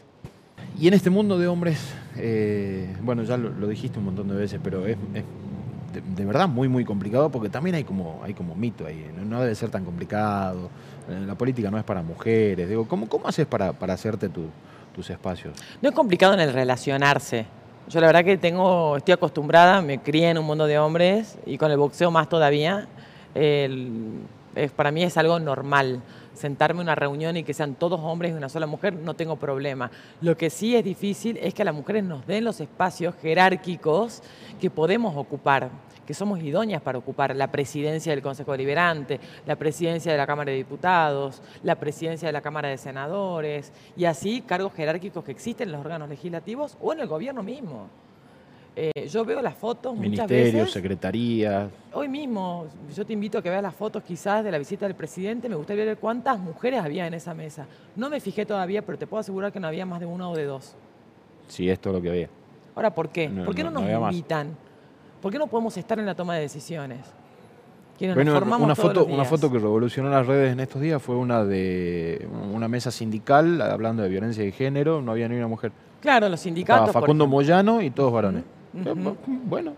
Y 0.80 0.88
en 0.88 0.94
este 0.94 1.10
mundo 1.10 1.38
de 1.38 1.48
hombres, 1.48 1.94
eh, 2.18 2.96
bueno, 3.02 3.24
ya 3.24 3.38
lo, 3.38 3.50
lo 3.50 3.68
dijiste 3.68 4.00
un 4.00 4.06
montón 4.06 4.28
de 4.28 4.36
veces, 4.36 4.60
pero 4.64 4.86
es, 4.86 4.98
es 5.14 5.24
de, 5.94 6.02
de 6.16 6.26
verdad 6.26 6.48
muy, 6.48 6.68
muy 6.68 6.86
complicado 6.86 7.30
porque 7.30 7.50
también 7.50 7.76
hay 7.76 7.84
como, 7.84 8.22
hay 8.24 8.34
como 8.34 8.56
mito 8.56 8.86
ahí. 8.86 9.10
No, 9.18 9.26
No 9.26 9.42
debe 9.42 9.56
ser 9.56 9.70
tan 9.70 9.84
complicado. 9.86 10.70
eh, 11.10 11.24
La 11.26 11.36
política 11.36 11.72
no 11.72 11.78
es 11.78 11.84
para 11.84 12.02
mujeres. 12.02 12.68
Digo, 12.70 12.88
¿cómo, 12.88 13.08
cómo 13.10 13.28
haces 13.28 13.46
para, 13.48 13.74
para 13.74 13.94
hacerte 13.94 14.30
tu- 14.30 14.50
tus 14.96 15.10
espacios? 15.10 15.54
No 15.82 15.90
es 15.90 15.96
complicado 15.96 16.34
en 16.34 16.40
el 16.42 16.54
relacionarse. 16.54 17.46
Yo 17.88 18.00
la 18.02 18.08
verdad 18.08 18.24
que 18.24 18.38
tengo, 18.38 18.98
estoy 18.98 19.14
acostumbrada, 19.14 19.82
me 19.82 19.98
crié 20.00 20.30
en 20.30 20.38
un 20.38 20.46
mundo 20.46 20.68
de 20.68 20.78
hombres 20.78 21.38
y 21.46 21.58
con 21.58 21.72
el 21.72 21.78
boxeo 21.78 22.12
más 22.12 22.30
todavía. 22.30 22.88
Para 23.34 24.92
mí 24.92 25.04
es 25.04 25.18
algo 25.18 25.40
normal. 25.40 26.02
Sentarme 26.34 26.80
en 26.80 26.86
una 26.88 26.96
reunión 26.96 27.36
y 27.38 27.44
que 27.44 27.54
sean 27.54 27.76
todos 27.76 28.00
hombres 28.00 28.32
y 28.32 28.36
una 28.36 28.48
sola 28.50 28.66
mujer, 28.66 28.94
no 28.94 29.14
tengo 29.14 29.36
problema. 29.36 29.92
Lo 30.22 30.38
que 30.38 30.50
sí 30.50 30.76
es 30.76 30.86
difícil 30.86 31.38
es 31.42 31.54
que 31.54 31.64
a 31.64 31.66
las 31.66 31.76
mujeres 31.76 32.04
nos 32.04 32.26
den 32.26 32.46
los 32.46 32.62
espacios 32.62 33.16
jerárquicos 33.22 34.24
que 34.60 34.70
podemos 34.70 35.18
ocupar, 35.18 35.70
que 36.08 36.14
somos 36.14 36.42
idóneas 36.42 36.82
para 36.82 36.98
ocupar 36.98 37.36
la 37.36 37.52
presidencia 37.52 38.14
del 38.14 38.22
Consejo 38.22 38.54
Deliberante, 38.54 39.20
la 39.46 39.58
presidencia 39.58 40.12
de 40.12 40.18
la 40.18 40.26
Cámara 40.26 40.52
de 40.52 40.58
Diputados, 40.58 41.42
la 41.62 41.76
presidencia 41.76 42.30
de 42.30 42.34
la 42.34 42.42
Cámara 42.42 42.70
de 42.70 42.78
Senadores 42.78 43.74
y 43.98 44.06
así 44.06 44.42
cargos 44.42 44.74
jerárquicos 44.74 45.24
que 45.24 45.32
existen 45.32 45.68
en 45.68 45.74
los 45.74 45.82
órganos 45.82 46.08
legislativos 46.08 46.78
o 46.82 46.94
en 46.94 47.02
el 47.02 47.08
gobierno 47.08 47.44
mismo. 47.44 47.90
Eh, 48.76 49.08
yo 49.08 49.26
veo 49.26 49.42
las 49.42 49.56
fotos 49.56 49.94
muchas 49.94 50.10
Ministerios, 50.10 50.54
veces. 50.54 50.72
secretarías. 50.72 51.70
Hoy 51.94 52.08
mismo, 52.08 52.68
yo 52.96 53.06
te 53.06 53.12
invito 53.14 53.38
a 53.38 53.42
que 53.42 53.50
veas 53.50 53.62
las 53.64 53.76
fotos 53.76 54.04
quizás 54.04 54.44
de 54.44 54.52
la 54.52 54.58
visita 54.58 54.86
del 54.86 54.96
presidente. 54.96 55.50
Me 55.50 55.56
gustaría 55.56 55.84
ver 55.84 55.98
cuántas 55.98 56.40
mujeres 56.40 56.82
había 56.82 57.06
en 57.06 57.14
esa 57.14 57.34
mesa. 57.34 57.66
No 57.96 58.10
me 58.10 58.20
fijé 58.22 58.46
todavía, 58.46 58.82
pero 58.86 58.98
te 58.98 59.06
puedo 59.08 59.20
asegurar 59.20 59.52
que 59.52 59.60
no 59.60 59.68
había 59.68 59.86
más 59.86 60.00
de 60.00 60.06
una 60.06 60.30
o 60.30 60.36
de 60.36 60.46
dos. 60.46 60.76
Sí, 61.48 61.70
esto 61.70 61.90
es 61.90 61.96
lo 61.96 62.02
que 62.02 62.10
había. 62.10 62.30
Ahora, 62.76 62.94
¿por 62.96 63.10
qué? 63.10 63.28
No, 63.28 63.44
¿Por 63.46 63.56
qué 63.56 63.64
no, 63.64 63.72
no, 63.72 63.82
no 63.82 63.88
nos 63.90 64.02
más. 64.02 64.14
invitan? 64.14 64.56
¿Por 65.22 65.32
qué 65.32 65.40
no 65.40 65.48
podemos 65.48 65.76
estar 65.76 66.00
en 66.00 66.06
la 66.06 66.16
toma 66.16 66.36
de 66.36 66.42
decisiones? 66.42 67.00
Bueno, 68.00 68.24
nos 68.24 68.34
formamos 68.36 68.66
una 68.66 68.76
foto, 68.76 69.06
una 69.06 69.26
foto 69.26 69.52
que 69.52 69.60
revolucionó 69.60 70.10
las 70.10 70.26
redes 70.26 70.54
en 70.54 70.62
estos 70.62 70.82
días 70.82 71.02
fue 71.02 71.18
una 71.18 71.44
de 71.44 72.26
una 72.54 72.70
mesa 72.70 72.92
sindical 72.92 73.62
hablando 73.62 74.04
de 74.04 74.08
violencia 74.08 74.42
de 74.42 74.54
género. 74.54 75.02
No 75.02 75.12
había 75.12 75.28
ni 75.28 75.36
una 75.36 75.48
mujer. 75.48 75.74
Claro, 76.00 76.30
los 76.30 76.40
Estaba 76.40 76.44
sindicatos. 76.46 76.92
por 76.94 77.02
Facundo. 77.02 77.28
Moyano 77.28 77.82
y 77.82 77.90
todos 77.90 78.14
varones. 78.14 78.44
Ujú. 78.74 79.18
Bueno. 79.46 79.74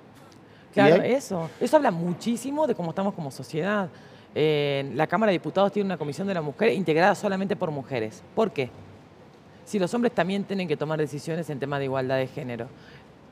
Claro, 0.74 1.04
eso. 1.04 1.50
Eso 1.60 1.78
habla 1.78 1.92
muchísimo 1.92 2.66
de 2.66 2.76
cómo 2.76 2.92
estamos 2.92 3.14
como 3.14 3.30
sociedad. 3.32 3.90
Eh, 4.34 4.90
la 4.96 5.08
Cámara 5.08 5.32
de 5.32 5.34
Diputados 5.34 5.72
tiene 5.72 5.88
una 5.88 5.98
comisión 5.98 6.28
de 6.28 6.34
la 6.34 6.42
mujer 6.42 6.72
integrada 6.72 7.14
solamente 7.16 7.56
por 7.56 7.72
mujeres. 7.72 8.24
¿Por 8.34 8.52
qué? 8.52 8.70
Si 9.66 9.80
los 9.80 9.94
hombres 9.94 10.14
también 10.14 10.44
tienen 10.46 10.68
que 10.68 10.78
tomar 10.78 11.00
decisiones 11.00 11.50
en 11.50 11.60
tema 11.60 11.78
de 11.78 11.86
igualdad 11.86 12.18
de 12.18 12.28
género. 12.28 12.68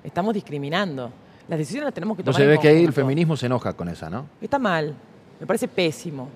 Estamos 0.04 0.34
discriminando. 0.34 1.12
Las 1.48 1.58
decisiones 1.58 1.86
las 1.86 1.94
tenemos 1.94 2.16
que 2.16 2.24
tomar 2.24 2.42
en 2.42 2.48
ves 2.50 2.60
que 2.60 2.68
ahí 2.68 2.84
el 2.84 2.94
feminismo 2.94 3.36
se 3.36 3.46
enoja 3.48 3.74
con 3.74 3.90
esa, 3.90 4.10
¿no? 4.10 4.26
Está 4.42 4.60
mal. 4.60 4.94
Me 5.40 5.48
parece 5.48 5.68
pésimo. 5.68 6.28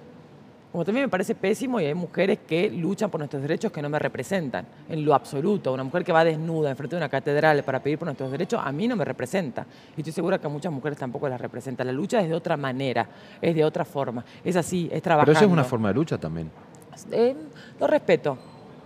Como 0.74 0.84
también 0.84 1.06
me 1.06 1.10
parece 1.10 1.36
pésimo 1.36 1.80
y 1.80 1.86
hay 1.86 1.94
mujeres 1.94 2.40
que 2.48 2.68
luchan 2.68 3.08
por 3.12 3.20
nuestros 3.20 3.44
derechos 3.44 3.72
que 3.72 3.80
no 3.80 3.90
me 3.90 4.00
representan, 4.00 4.66
en 4.90 5.06
lo 5.06 5.14
absoluto. 5.14 5.72
Una 5.72 5.84
mujer 5.84 6.04
que 6.04 6.12
va 6.12 6.26
desnuda 6.26 6.72
enfrente 6.72 6.96
de 6.96 7.00
una 7.00 7.10
catedral 7.10 7.62
para 7.62 7.80
pedir 7.80 8.00
por 8.00 8.08
nuestros 8.08 8.32
derechos, 8.32 8.60
a 8.62 8.72
mí 8.72 8.88
no 8.88 8.96
me 8.96 9.06
representa. 9.06 9.68
Y 9.96 10.02
estoy 10.02 10.14
segura 10.14 10.40
que 10.40 10.48
a 10.48 10.50
muchas 10.50 10.74
mujeres 10.74 10.98
tampoco 10.98 11.30
las 11.30 11.40
representa. 11.40 11.84
La 11.84 11.92
lucha 11.92 12.22
es 12.22 12.28
de 12.28 12.34
otra 12.34 12.58
manera, 12.58 13.08
es 13.40 13.54
de 13.54 13.64
otra 13.64 13.86
forma. 13.86 14.26
Es 14.44 14.56
así, 14.56 14.90
es 14.92 15.04
trabajando. 15.04 15.28
Pero 15.28 15.38
esa 15.38 15.46
es 15.46 15.52
una 15.52 15.64
forma 15.64 15.90
de 15.90 15.94
lucha 15.94 16.18
también. 16.18 16.50
Eh, 17.12 17.36
lo 17.80 17.86
respeto. 17.86 18.36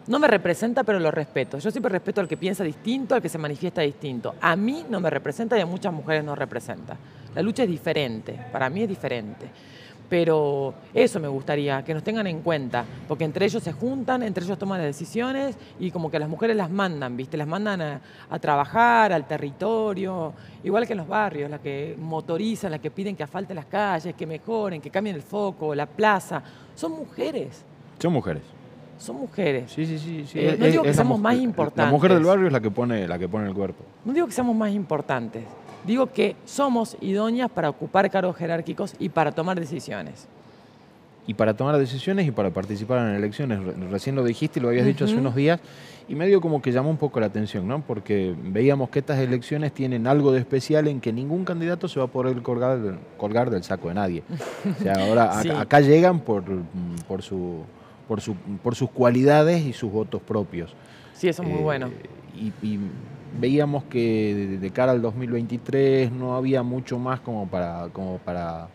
No 0.07 0.19
me 0.19 0.27
representa, 0.27 0.83
pero 0.83 0.99
lo 0.99 1.09
respeto. 1.09 1.57
Yo 1.57 1.71
siempre 1.71 1.89
respeto 1.89 2.19
al 2.19 2.27
que 2.27 2.35
piensa 2.35 2.65
distinto, 2.65 3.15
al 3.15 3.21
que 3.21 3.29
se 3.29 3.37
manifiesta 3.37 3.79
distinto. 3.79 4.35
A 4.41 4.57
mí 4.57 4.85
no 4.89 4.99
me 4.99 5.09
representa 5.09 5.57
y 5.57 5.61
a 5.61 5.65
muchas 5.65 5.93
mujeres 5.93 6.25
no 6.25 6.35
representa. 6.35 6.97
La 7.33 7.41
lucha 7.41 7.63
es 7.63 7.69
diferente, 7.69 8.37
para 8.51 8.69
mí 8.69 8.81
es 8.81 8.89
diferente. 8.89 9.49
Pero 10.09 10.73
eso 10.93 11.19
me 11.19 11.27
gustaría, 11.27 11.83
que 11.83 11.93
nos 11.93 12.01
tengan 12.01 12.27
en 12.27 12.41
cuenta, 12.41 12.85
porque 13.09 13.25
entre 13.25 13.45
ellos 13.45 13.61
se 13.61 13.73
juntan, 13.73 14.23
entre 14.23 14.45
ellos 14.45 14.57
toman 14.57 14.77
las 14.79 14.87
decisiones 14.87 15.57
y 15.79 15.91
como 15.91 16.09
que 16.09 16.17
las 16.17 16.29
mujeres 16.29 16.55
las 16.55 16.69
mandan, 16.69 17.17
¿viste? 17.17 17.35
Las 17.35 17.47
mandan 17.47 17.81
a, 17.81 18.01
a 18.29 18.39
trabajar, 18.39 19.11
al 19.11 19.27
territorio, 19.27 20.33
igual 20.63 20.87
que 20.87 20.93
en 20.93 20.99
los 20.99 21.07
barrios, 21.09 21.49
las 21.51 21.59
que 21.59 21.95
motorizan, 21.99 22.71
las 22.71 22.79
que 22.79 22.89
piden 22.89 23.15
que 23.17 23.23
asfalten 23.23 23.55
las 23.57 23.65
calles, 23.65 24.15
que 24.15 24.25
mejoren, 24.25 24.79
que 24.79 24.89
cambien 24.89 25.15
el 25.15 25.21
foco, 25.21 25.75
la 25.75 25.85
plaza. 25.85 26.41
Son 26.73 26.91
mujeres 26.93 27.65
Son 27.99 28.13
mujeres. 28.13 28.43
son 28.99 29.17
mujeres. 29.17 29.71
Sí, 29.71 29.85
sí, 29.85 29.99
sí. 29.99 30.25
sí. 30.25 30.39
Eh, 30.39 30.55
no 30.57 30.65
digo 30.67 30.83
que 30.83 30.89
la 30.89 30.93
seamos 30.93 31.19
más 31.19 31.35
La 31.35 31.41
importantes. 31.41 31.91
mujer 31.91 32.13
del 32.13 32.23
barrio 32.23 32.47
es 32.47 32.53
la 32.53 32.61
que 32.61 32.71
pone, 32.71 33.07
la 33.07 33.19
que 33.19 33.27
pone 33.27 33.47
el 33.47 33.53
cuerpo. 33.53 33.83
No 34.05 34.13
digo 34.13 34.25
que 34.25 34.31
seamos 34.33 34.55
más 34.55 34.71
importantes, 34.71 35.43
digo 35.85 36.07
que 36.07 36.35
somos 36.45 36.97
idóneas 37.01 37.49
para 37.51 37.69
ocupar 37.69 38.09
cargos 38.09 38.35
jerárquicos 38.35 38.95
y 38.99 39.09
para 39.09 39.31
tomar 39.31 39.59
decisiones. 39.59 40.27
Y 41.29 41.33
para 41.33 41.53
tomar 41.55 41.77
decisiones 41.77 42.25
y 42.25 42.31
para 42.31 42.51
participar 42.51 42.99
en 43.09 43.15
elecciones. 43.15 43.61
Re- 43.61 43.73
Recién 43.91 44.15
lo 44.15 44.23
dijiste 44.23 44.59
y 44.59 44.63
lo 44.63 44.69
habías 44.69 44.85
dicho 44.85 45.03
hace 45.05 45.15
unos 45.15 45.35
días. 45.35 45.59
Y 46.07 46.15
medio 46.15 46.39
como 46.39 46.61
que 46.61 46.71
llamó 46.71 46.89
un 46.89 46.95
poco 46.95 47.19
la 47.19 47.25
atención, 47.25 47.67
¿no? 47.67 47.81
Porque 47.81 48.33
veíamos 48.43 48.89
que 48.89 48.99
estas 48.99 49.19
elecciones 49.19 49.73
tienen 49.73 50.07
algo 50.07 50.31
de 50.31 50.39
especial 50.39 50.87
en 50.87 51.01
que 51.01 51.11
ningún 51.11 51.43
candidato 51.43 51.89
se 51.89 51.99
va 51.99 52.05
a 52.05 52.07
poder 52.07 52.41
colgar, 52.41 52.79
del- 52.79 52.97
colgar 53.17 53.49
del 53.49 53.61
saco 53.63 53.89
de 53.89 53.95
nadie. 53.95 54.23
O 54.79 54.81
sea, 54.81 54.93
ahora 55.05 55.33
Sí. 55.41 55.49
acá 55.49 55.81
llegan 55.81 56.21
por, 56.21 56.45
por, 57.09 57.21
su, 57.21 57.63
por, 58.07 58.21
su, 58.21 58.35
por 58.63 58.75
sus 58.75 58.89
cualidades 58.89 59.65
y 59.65 59.73
sus 59.73 59.91
votos 59.91 60.21
propios. 60.21 60.73
Sí, 61.13 61.27
eso 61.27 61.43
es 61.43 61.49
muy 61.49 61.59
Eh, 61.59 61.63
bueno. 61.63 61.89
Y, 62.37 62.53
y 62.65 62.79
veíamos 63.39 63.83
que 63.85 64.57
de, 64.59 64.71
cara 64.71 64.91
al 64.91 65.01
2023 65.01 66.11
no 66.11 66.35
había 66.35 66.63
mucho 66.63 66.99
más 66.99 67.19
como 67.19 67.47
para, 67.47 67.89
como 67.93 68.17
para 68.19 68.69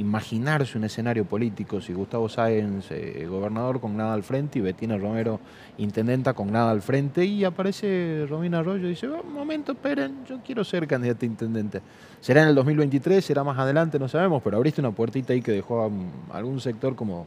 imaginarse 0.00 0.78
un 0.78 0.84
escenario 0.84 1.24
político. 1.24 1.80
Si 1.80 1.92
Gustavo 1.92 2.28
Sáenz, 2.28 2.90
eh, 2.90 3.26
gobernador 3.28 3.80
con 3.80 3.96
nada 3.96 4.14
al 4.14 4.22
frente, 4.22 4.58
y 4.58 4.62
Betina 4.62 4.96
Romero, 4.96 5.40
intendenta 5.78 6.32
con 6.32 6.50
nada 6.50 6.70
al 6.70 6.80
frente, 6.80 7.24
y 7.24 7.44
aparece 7.44 8.26
Romina 8.28 8.60
Arroyo 8.60 8.86
y 8.86 8.90
dice, 8.90 9.08
"Oh, 9.08 9.20
un 9.22 9.34
momento, 9.34 9.72
esperen, 9.72 10.24
yo 10.26 10.38
quiero 10.44 10.64
ser 10.64 10.86
candidata 10.86 11.26
a 11.26 11.28
intendente. 11.28 11.82
¿Será 12.20 12.42
en 12.42 12.48
el 12.48 12.54
2023? 12.54 13.24
¿Será 13.24 13.44
más 13.44 13.58
adelante? 13.58 13.98
No 13.98 14.08
sabemos, 14.08 14.42
pero 14.42 14.56
abriste 14.56 14.80
una 14.80 14.92
puertita 14.92 15.32
ahí 15.32 15.42
que 15.42 15.52
dejó 15.52 15.82
a 15.82 15.88
mm, 15.88 16.10
algún 16.32 16.60
sector 16.60 16.94
como... 16.94 17.26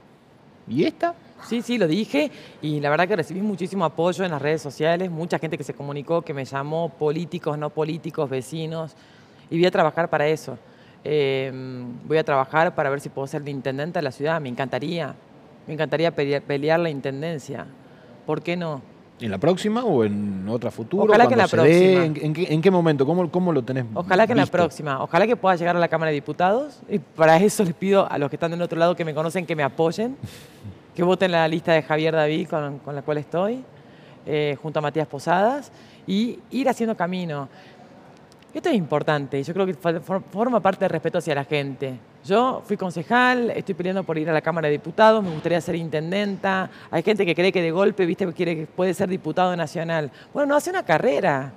¿Y 0.67 0.84
esta? 0.84 1.13
Sí, 1.47 1.62
sí, 1.62 1.77
lo 1.77 1.88
dije 1.88 2.32
y 2.62 2.79
la 2.79 2.89
verdad 2.89 3.08
que 3.08 3.15
recibí 3.15 3.41
muchísimo 3.41 3.86
apoyo 3.86 4.23
en 4.23 4.32
las 4.32 4.41
redes 4.41 4.62
sociales, 4.62 5.12
mucha 5.12 5.39
gente 5.39 5.58
que 5.58 5.63
se 5.63 5.73
comunicó, 5.73 6.21
que 6.21 6.34
me 6.34 6.45
llamó, 6.45 6.89
políticos, 6.89 7.58
no 7.58 7.69
políticos, 7.69 8.29
vecinos, 8.29 8.95
y 9.49 9.58
voy 9.58 9.65
a 9.65 9.71
trabajar 9.71 10.10
para 10.10 10.27
eso. 10.27 10.58
Em, 11.03 11.86
voy 12.08 12.17
a 12.17 12.23
trabajar 12.23 12.73
para 12.73 12.89
ver 12.89 13.01
si 13.01 13.10
puedo 13.10 13.27
ser 13.27 13.43
de 13.43 13.51
intendente 13.51 13.99
de 13.99 14.03
la 14.03 14.12
ciudad, 14.12 14.39
me 14.39 14.49
encantaría. 14.49 15.13
Me 15.67 15.73
encantaría 15.73 16.12
pelear, 16.12 16.79
la 16.79 16.89
intendencia. 16.89 17.65
¿Por 18.25 18.41
qué 18.41 18.58
no? 18.58 18.82
¿En 19.19 19.32
la 19.32 19.38
próxima 19.38 19.86
o 19.86 20.03
en 20.03 20.45
otra 20.49 20.71
futura? 20.71 21.06
Ojalá 21.06 21.27
que 21.27 21.34
en 21.34 21.38
la 21.38 21.47
próxima. 21.47 22.06
¿En, 22.06 22.62
qué, 22.62 22.71
momento? 22.71 23.06
¿Cómo, 23.06 23.29
cómo 23.32 23.53
lo 23.53 23.63
tenés? 23.63 23.86
Ojalá 23.93 24.25
que 24.25 24.34
en 24.34 24.39
la 24.39 24.45
próxima. 24.45 25.01
Ojalá 25.01 25.25
que 25.25 25.38
pueda 25.38 25.56
llegar 25.56 25.77
a 25.77 25.79
la 25.79 25.88
Cámara 25.88 26.10
de 26.10 26.15
Diputados. 26.15 26.82
Y 26.89 26.99
para 26.99 27.38
eso 27.38 27.63
les 27.63 27.73
pido 27.73 28.12
a 28.12 28.17
los 28.17 28.29
que 28.29 28.36
están 28.36 28.51
del 28.51 28.62
otro 28.62 28.77
lado 28.77 28.95
que 28.95 29.06
me 29.06 29.13
conocen 29.13 29.45
que 29.45 29.56
me 29.56 29.63
apoyen, 29.63 30.17
que 30.95 31.03
voten 31.03 31.32
la 31.32 31.47
lista 31.47 31.73
de 31.73 31.82
Javier 31.82 32.13
David 32.13 32.47
con, 32.47 32.82
la 32.93 33.01
cual 33.01 33.17
estoy, 33.17 33.63
eh, 34.25 34.58
junto 34.62 34.79
a 34.79 34.82
Matías 34.82 35.08
Posadas, 35.08 35.71
y 36.06 36.39
ir 36.51 36.69
haciendo 36.69 36.95
camino. 36.95 37.49
Esto 38.53 38.69
es 38.69 38.75
importante, 38.75 39.41
yo 39.41 39.53
creo 39.53 39.65
que 39.65 39.73
forma 39.73 40.60
parte 40.60 40.86
del 40.86 40.91
respeto 40.91 41.17
hacia 41.17 41.34
la 41.34 41.43
gente. 41.43 41.97
Yo 42.23 42.62
fui 42.65 42.77
concejal, 42.77 43.49
estoy 43.49 43.75
peleando 43.75 44.03
por 44.03 44.17
ir 44.17 44.29
a 44.29 44.34
la 44.34 44.41
Cámara 44.41 44.67
de 44.67 44.73
Diputados, 44.73 45.21
me 45.21 45.32
gustaría 45.32 45.60
ser 45.60 45.75
intendenta. 45.75 46.69
Hay 46.89 47.03
gente 47.03 47.25
que 47.25 47.36
cree 47.36 47.51
que 47.51 47.62
de 47.62 47.71
golpe, 47.71 48.06
viste, 48.06 48.32
quiere 48.32 48.65
puede 48.65 48.93
ser 48.93 49.10
diputado 49.10 49.53
nacional. 49.58 50.10
Bueno, 50.34 50.49
no, 50.49 50.56
hace 50.56 50.69
una 50.69 50.84
carrera. 50.84 51.51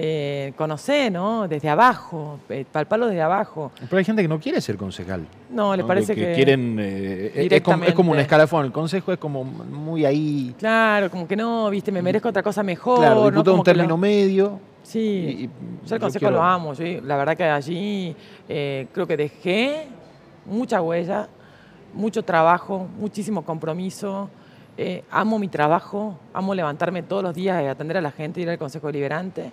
Eh, 0.00 0.52
conocer, 0.56 1.10
¿no? 1.10 1.48
Desde 1.48 1.68
abajo, 1.68 2.38
eh, 2.48 2.64
palpalo 2.70 3.08
desde 3.08 3.20
abajo. 3.20 3.72
Pero 3.80 3.96
hay 3.96 4.04
gente 4.04 4.22
que 4.22 4.28
no 4.28 4.38
quiere 4.38 4.60
ser 4.60 4.76
concejal. 4.76 5.26
No, 5.50 5.74
le 5.74 5.82
parece 5.82 6.14
que, 6.14 6.34
quieren. 6.34 6.76
Eh, 6.78 7.48
es, 7.50 7.60
como, 7.62 7.82
es, 7.82 7.94
como, 7.94 8.12
un 8.12 8.20
escalafón. 8.20 8.66
El 8.66 8.70
consejo 8.70 9.12
es 9.12 9.18
como 9.18 9.42
muy 9.42 10.04
ahí. 10.04 10.54
Claro, 10.56 11.10
como 11.10 11.26
que 11.26 11.34
no, 11.34 11.68
viste, 11.68 11.90
me 11.90 12.00
merezco 12.00 12.28
otra 12.28 12.44
cosa 12.44 12.62
mejor. 12.62 13.00
Claro, 13.00 13.28
diputado 13.28 13.56
un 13.56 13.64
término 13.64 13.96
medio. 13.96 14.60
Sí, 14.84 15.50
yo 15.84 15.96
el 15.96 16.00
consejo 16.00 16.30
lo 16.30 16.42
amo. 16.44 16.74
la 17.02 17.16
verdad 17.16 17.36
que 17.36 17.44
allí 17.44 18.14
eh, 18.48 18.86
creo 18.92 19.06
que 19.06 19.16
dejé 19.16 19.88
mucha 20.46 20.80
huella, 20.80 21.28
mucho 21.92 22.22
trabajo, 22.22 22.86
muchísimo 22.98 23.44
compromiso. 23.44 24.30
Eh, 24.76 25.02
amo 25.10 25.40
mi 25.40 25.48
trabajo, 25.48 26.20
amo 26.32 26.54
levantarme 26.54 27.02
todos 27.02 27.24
los 27.24 27.34
días 27.34 27.60
y 27.64 27.66
atender 27.66 27.96
a 27.96 28.00
la 28.00 28.12
gente, 28.12 28.40
ir 28.40 28.48
al 28.48 28.58
Consejo 28.58 28.86
Deliberante. 28.86 29.50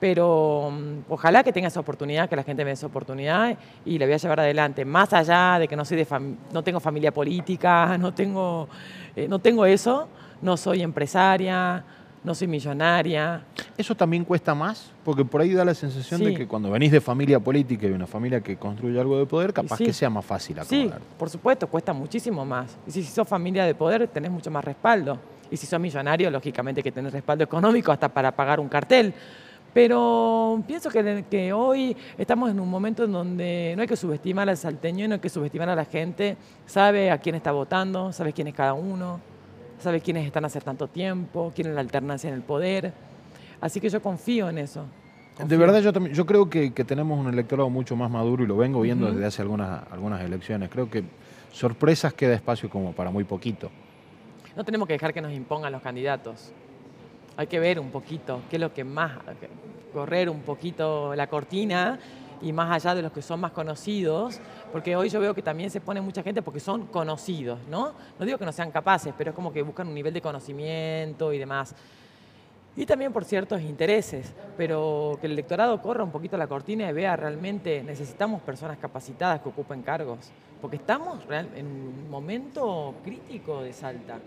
Pero 0.00 0.70
mm, 0.72 1.12
ojalá 1.12 1.44
que 1.44 1.52
tenga 1.52 1.68
esa 1.68 1.80
oportunidad, 1.80 2.28
que 2.28 2.36
la 2.36 2.42
gente 2.42 2.64
me 2.64 2.70
dé 2.70 2.74
esa 2.74 2.86
oportunidad 2.86 3.56
y 3.84 3.98
la 3.98 4.06
voy 4.06 4.14
a 4.14 4.16
llevar 4.16 4.40
adelante. 4.40 4.84
Más 4.84 5.12
allá 5.12 5.58
de 5.58 5.68
que 5.68 5.76
no, 5.76 5.84
soy 5.84 5.98
de 5.98 6.06
no 6.52 6.64
tengo 6.64 6.80
familia 6.80 7.12
política, 7.12 7.98
no 8.00 8.12
tengo, 8.14 8.68
eh, 9.14 9.28
no 9.28 9.38
tengo 9.38 9.66
eso, 9.66 10.08
no 10.40 10.56
soy 10.56 10.82
empresaria, 10.82 11.84
no 12.22 12.34
soy 12.34 12.48
millonaria. 12.48 13.44
¿Eso 13.76 13.94
también 13.94 14.24
cuesta 14.24 14.54
más? 14.54 14.90
Porque 15.04 15.24
por 15.24 15.40
ahí 15.40 15.52
da 15.52 15.64
la 15.64 15.74
sensación 15.74 16.22
de 16.22 16.34
que 16.34 16.46
cuando 16.46 16.70
venís 16.70 16.92
de 16.92 17.00
familia 17.00 17.40
política 17.40 17.86
y 17.86 17.90
una 17.90 18.06
familia 18.06 18.40
que 18.40 18.56
construye 18.56 18.98
algo 19.00 19.18
de 19.18 19.26
poder, 19.26 19.52
capaz 19.52 19.78
que 19.78 19.92
sea 19.92 20.10
más 20.10 20.24
fácil 20.24 20.58
acomodar. 20.58 20.98
Sí, 20.98 21.04
por 21.18 21.30
supuesto, 21.30 21.66
cuesta 21.66 21.92
muchísimo 21.92 22.44
más. 22.44 22.76
Y 22.86 22.90
si 22.90 23.02
sos 23.04 23.26
familia 23.26 23.64
de 23.64 23.74
poder, 23.74 24.06
tenés 24.08 24.30
mucho 24.30 24.50
más 24.50 24.64
respaldo. 24.64 25.18
Y 25.50 25.56
si 25.56 25.66
sos 25.66 25.80
millonario, 25.80 26.30
lógicamente 26.30 26.82
que 26.82 26.92
tenés 26.92 27.12
respaldo 27.12 27.44
económico 27.44 27.90
hasta 27.90 28.08
para 28.08 28.32
pagar 28.32 28.60
un 28.60 28.68
cartel. 28.68 29.14
Pero 29.72 30.62
pienso 30.66 30.90
que, 30.90 31.24
que, 31.30 31.52
hoy 31.52 31.96
estamos 32.18 32.50
en 32.50 32.58
un 32.58 32.68
momento 32.68 33.04
en 33.04 33.12
donde 33.12 33.74
no 33.76 33.82
hay 33.82 33.88
que 33.88 33.96
subestimar 33.96 34.48
al 34.48 34.56
salteño, 34.56 35.06
no 35.06 35.14
hay 35.14 35.20
que 35.20 35.28
subestimar 35.28 35.68
a 35.68 35.76
la 35.76 35.84
gente, 35.84 36.36
sabe 36.66 37.10
a 37.10 37.18
quién 37.18 37.36
está 37.36 37.52
votando, 37.52 38.12
sabe 38.12 38.32
quién 38.32 38.48
es 38.48 38.54
cada 38.54 38.74
uno 38.74 39.20
sabe 39.80 40.00
quiénes 40.00 40.26
están 40.26 40.44
hace 40.44 40.60
tanto 40.60 40.88
tiempo, 40.88 41.52
quién 41.54 41.68
es 41.68 41.74
la 41.74 41.80
alternancia 41.80 42.28
en 42.28 42.34
el 42.34 42.42
poder. 42.42 42.92
Así 43.60 43.80
que 43.80 43.88
yo 43.88 44.00
confío 44.00 44.48
en 44.48 44.58
eso. 44.58 44.84
De 45.44 45.56
verdad, 45.56 45.80
yo, 45.80 45.92
yo 46.08 46.26
creo 46.26 46.50
que, 46.50 46.70
tenemos 46.70 47.18
un 47.18 47.28
electorado 47.28 47.70
mucho 47.70 47.96
más 47.96 48.10
maduro 48.10 48.44
y 48.44 48.46
lo 48.46 48.56
vengo 48.56 48.80
viendo 48.82 49.10
desde 49.10 49.24
hace 49.24 49.42
algunas, 49.42 49.82
algunas 49.90 50.20
elecciones. 50.22 50.68
Creo 50.70 50.90
que 50.90 51.02
sorpresas 51.52 52.12
queda 52.12 52.34
espacio 52.34 52.68
como 52.68 52.92
para 52.92 53.10
muy 53.10 53.24
poquito. 53.24 53.70
No 54.54 54.64
tenemos 54.64 54.86
que 54.86 54.94
dejar 54.94 55.14
que 55.14 55.20
nos 55.20 55.32
impongan 55.32 55.72
los 55.72 55.82
candidatos. 55.82 56.52
Hay 57.40 57.46
que 57.46 57.58
ver 57.58 57.80
un 57.80 57.90
poquito 57.90 58.42
qué 58.50 58.56
es 58.56 58.60
lo 58.60 58.74
que 58.74 58.84
más, 58.84 59.12
correr 59.94 60.28
un 60.28 60.42
poquito 60.42 61.14
la 61.14 61.26
cortina 61.26 61.98
y 62.42 62.52
más 62.52 62.70
allá 62.70 62.94
de 62.94 63.00
los 63.00 63.12
que 63.12 63.22
son 63.22 63.40
más 63.40 63.52
conocidos, 63.52 64.38
porque 64.70 64.94
hoy 64.94 65.08
yo 65.08 65.20
veo 65.20 65.34
que 65.34 65.40
también 65.40 65.70
se 65.70 65.80
pone 65.80 66.02
mucha 66.02 66.22
gente 66.22 66.42
porque 66.42 66.60
son 66.60 66.88
conocidos, 66.88 67.58
¿no? 67.70 67.94
No 68.18 68.26
digo 68.26 68.36
que 68.36 68.44
no 68.44 68.52
sean 68.52 68.70
capaces, 68.70 69.14
pero 69.16 69.30
es 69.30 69.34
como 69.34 69.54
que 69.54 69.62
buscan 69.62 69.88
un 69.88 69.94
nivel 69.94 70.12
de 70.12 70.20
conocimiento 70.20 71.32
y 71.32 71.38
demás. 71.38 71.74
Y 72.76 72.84
también 72.84 73.10
por 73.10 73.24
ciertos 73.24 73.62
intereses, 73.62 74.34
pero 74.58 75.16
que 75.18 75.26
el 75.26 75.32
electorado 75.32 75.80
corra 75.80 76.04
un 76.04 76.10
poquito 76.10 76.36
la 76.36 76.46
cortina 76.46 76.90
y 76.90 76.92
vea 76.92 77.16
realmente 77.16 77.82
necesitamos 77.82 78.42
personas 78.42 78.76
capacitadas 78.76 79.40
que 79.40 79.48
ocupen 79.48 79.80
cargos, 79.80 80.30
porque 80.60 80.76
estamos 80.76 81.20
en 81.30 81.64
un 81.64 82.10
momento 82.10 82.96
crítico 83.02 83.62
de 83.62 83.72
Salta. 83.72 84.18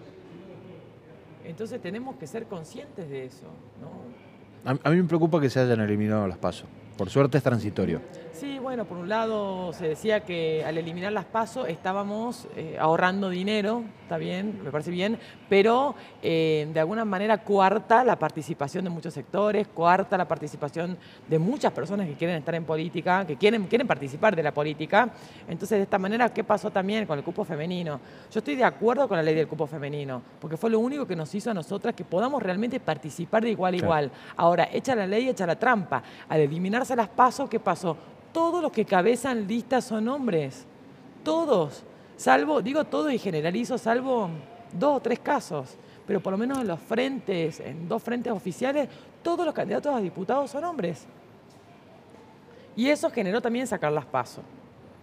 Entonces 1.46 1.82
tenemos 1.82 2.16
que 2.16 2.28
ser 2.28 2.46
conscientes 2.46 3.10
de 3.10 3.26
eso. 3.26 3.46
¿no? 3.82 4.80
A, 4.84 4.90
mí 4.90 4.98
me 4.98 5.04
preocupa 5.04 5.42
que 5.42 5.50
se 5.50 5.60
hayan 5.60 5.82
eliminado 5.82 6.28
las 6.28 6.38
pasos. 6.38 6.68
Por 6.98 7.10
suerte 7.10 7.38
es 7.38 7.44
transitorio. 7.44 8.02
Sí, 8.44 8.60
bueno, 8.60 8.84
por 8.84 8.98
un 8.98 9.08
lado 9.08 9.72
se 9.72 9.88
decía 9.88 10.20
que 10.26 10.66
al 10.66 10.78
eliminar 10.78 11.14
las 11.14 11.24
pasos 11.24 11.70
estábamos 11.70 12.46
eh, 12.58 12.76
ahorrando 12.78 13.30
dinero, 13.30 13.86
está 14.02 14.18
bien, 14.18 14.60
me 14.62 14.70
parece 14.70 14.92
bien, 14.92 15.18
pero 15.48 15.96
eh, 16.22 16.68
de 16.74 16.78
alguna 16.82 17.06
manera 17.06 17.38
cuarta 17.38 18.04
la 18.04 18.20
participación 18.20 18.84
de 18.84 18.90
muchos 18.90 19.14
sectores, 19.14 19.70
cuarta 19.70 20.18
la 20.18 20.28
participación 20.28 20.98
de 21.26 21.40
muchas 21.40 21.72
personas 21.72 22.06
que 22.06 22.16
quieren 22.16 22.36
estar 22.36 22.54
en 22.54 22.66
política, 22.66 23.26
que 23.26 23.38
quieren, 23.38 23.66
quieren 23.68 23.88
participar 23.88 24.36
de 24.36 24.44
la 24.44 24.54
política. 24.54 25.10
Entonces, 25.48 25.78
de 25.78 25.84
esta 25.84 25.98
manera, 25.98 26.28
¿qué 26.28 26.44
pasó 26.44 26.70
también 26.70 27.06
con 27.06 27.18
el 27.18 27.24
cupo 27.24 27.46
femenino? 27.46 28.02
Yo 28.30 28.40
estoy 28.40 28.56
de 28.56 28.66
acuerdo 28.66 29.08
con 29.08 29.16
la 29.16 29.24
ley 29.24 29.36
del 29.36 29.48
cupo 29.48 29.68
femenino, 29.68 30.22
porque 30.42 30.58
fue 30.58 30.70
lo 30.70 30.80
único 30.80 31.08
que 31.08 31.16
nos 31.16 31.34
hizo 31.34 31.52
a 31.52 31.54
nosotras 31.54 31.96
que 31.96 32.04
podamos 32.04 32.44
realmente 32.44 32.82
participar 32.82 33.42
de 33.42 33.52
igual 33.52 33.74
a 33.74 33.78
igual. 33.78 34.12
Ahora, 34.36 34.68
echa 34.70 34.96
la 34.96 35.08
ley, 35.08 35.30
echa 35.30 35.48
la 35.48 35.56
trampa. 35.56 36.04
Al 36.28 36.42
eliminarse 36.42 36.94
las 36.94 37.08
pasos, 37.08 37.50
¿qué 37.50 37.62
pasó? 37.62 37.96
Todos 38.34 38.62
los 38.62 38.72
que 38.72 38.84
cabezan 38.84 39.48
listas 39.48 39.86
son 39.86 40.08
hombres. 40.10 40.66
Todos. 41.24 41.84
Salvo, 42.18 42.62
digo 42.62 42.84
todo 42.84 43.10
y 43.10 43.18
generalizo, 43.18 43.78
salvo 43.78 44.30
dos 44.74 44.98
o 44.98 45.00
tres 45.00 45.20
casos. 45.20 45.78
Pero 46.06 46.20
por 46.20 46.32
lo 46.32 46.38
menos 46.38 46.58
en 46.60 46.68
los 46.68 46.80
frentes, 46.80 47.60
en 47.62 47.88
dos 47.88 48.04
frentes 48.04 48.34
oficiales, 48.34 48.90
todos 49.22 49.46
los 49.46 49.56
candidatos 49.56 49.96
a 49.96 50.00
diputados 50.00 50.52
son 50.52 50.66
hombres. 50.66 51.06
Y 52.76 52.90
eso 52.90 53.10
generó 53.10 53.42
también 53.42 53.68
sacar 53.68 53.92
las 53.92 54.06
pasos. 54.06 54.44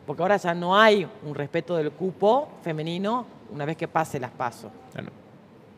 Porque 0.07 0.23
ahora 0.23 0.37
ya 0.37 0.53
no 0.55 0.77
hay 0.77 1.09
un 1.25 1.35
respeto 1.35 1.77
del 1.77 1.93
cupo 1.93 2.49
femenino 2.63 3.25
una 3.53 3.65
vez 3.65 3.77
que 3.77 3.89
pase 3.89 4.19
las 4.19 4.31
pasos. 4.31 4.71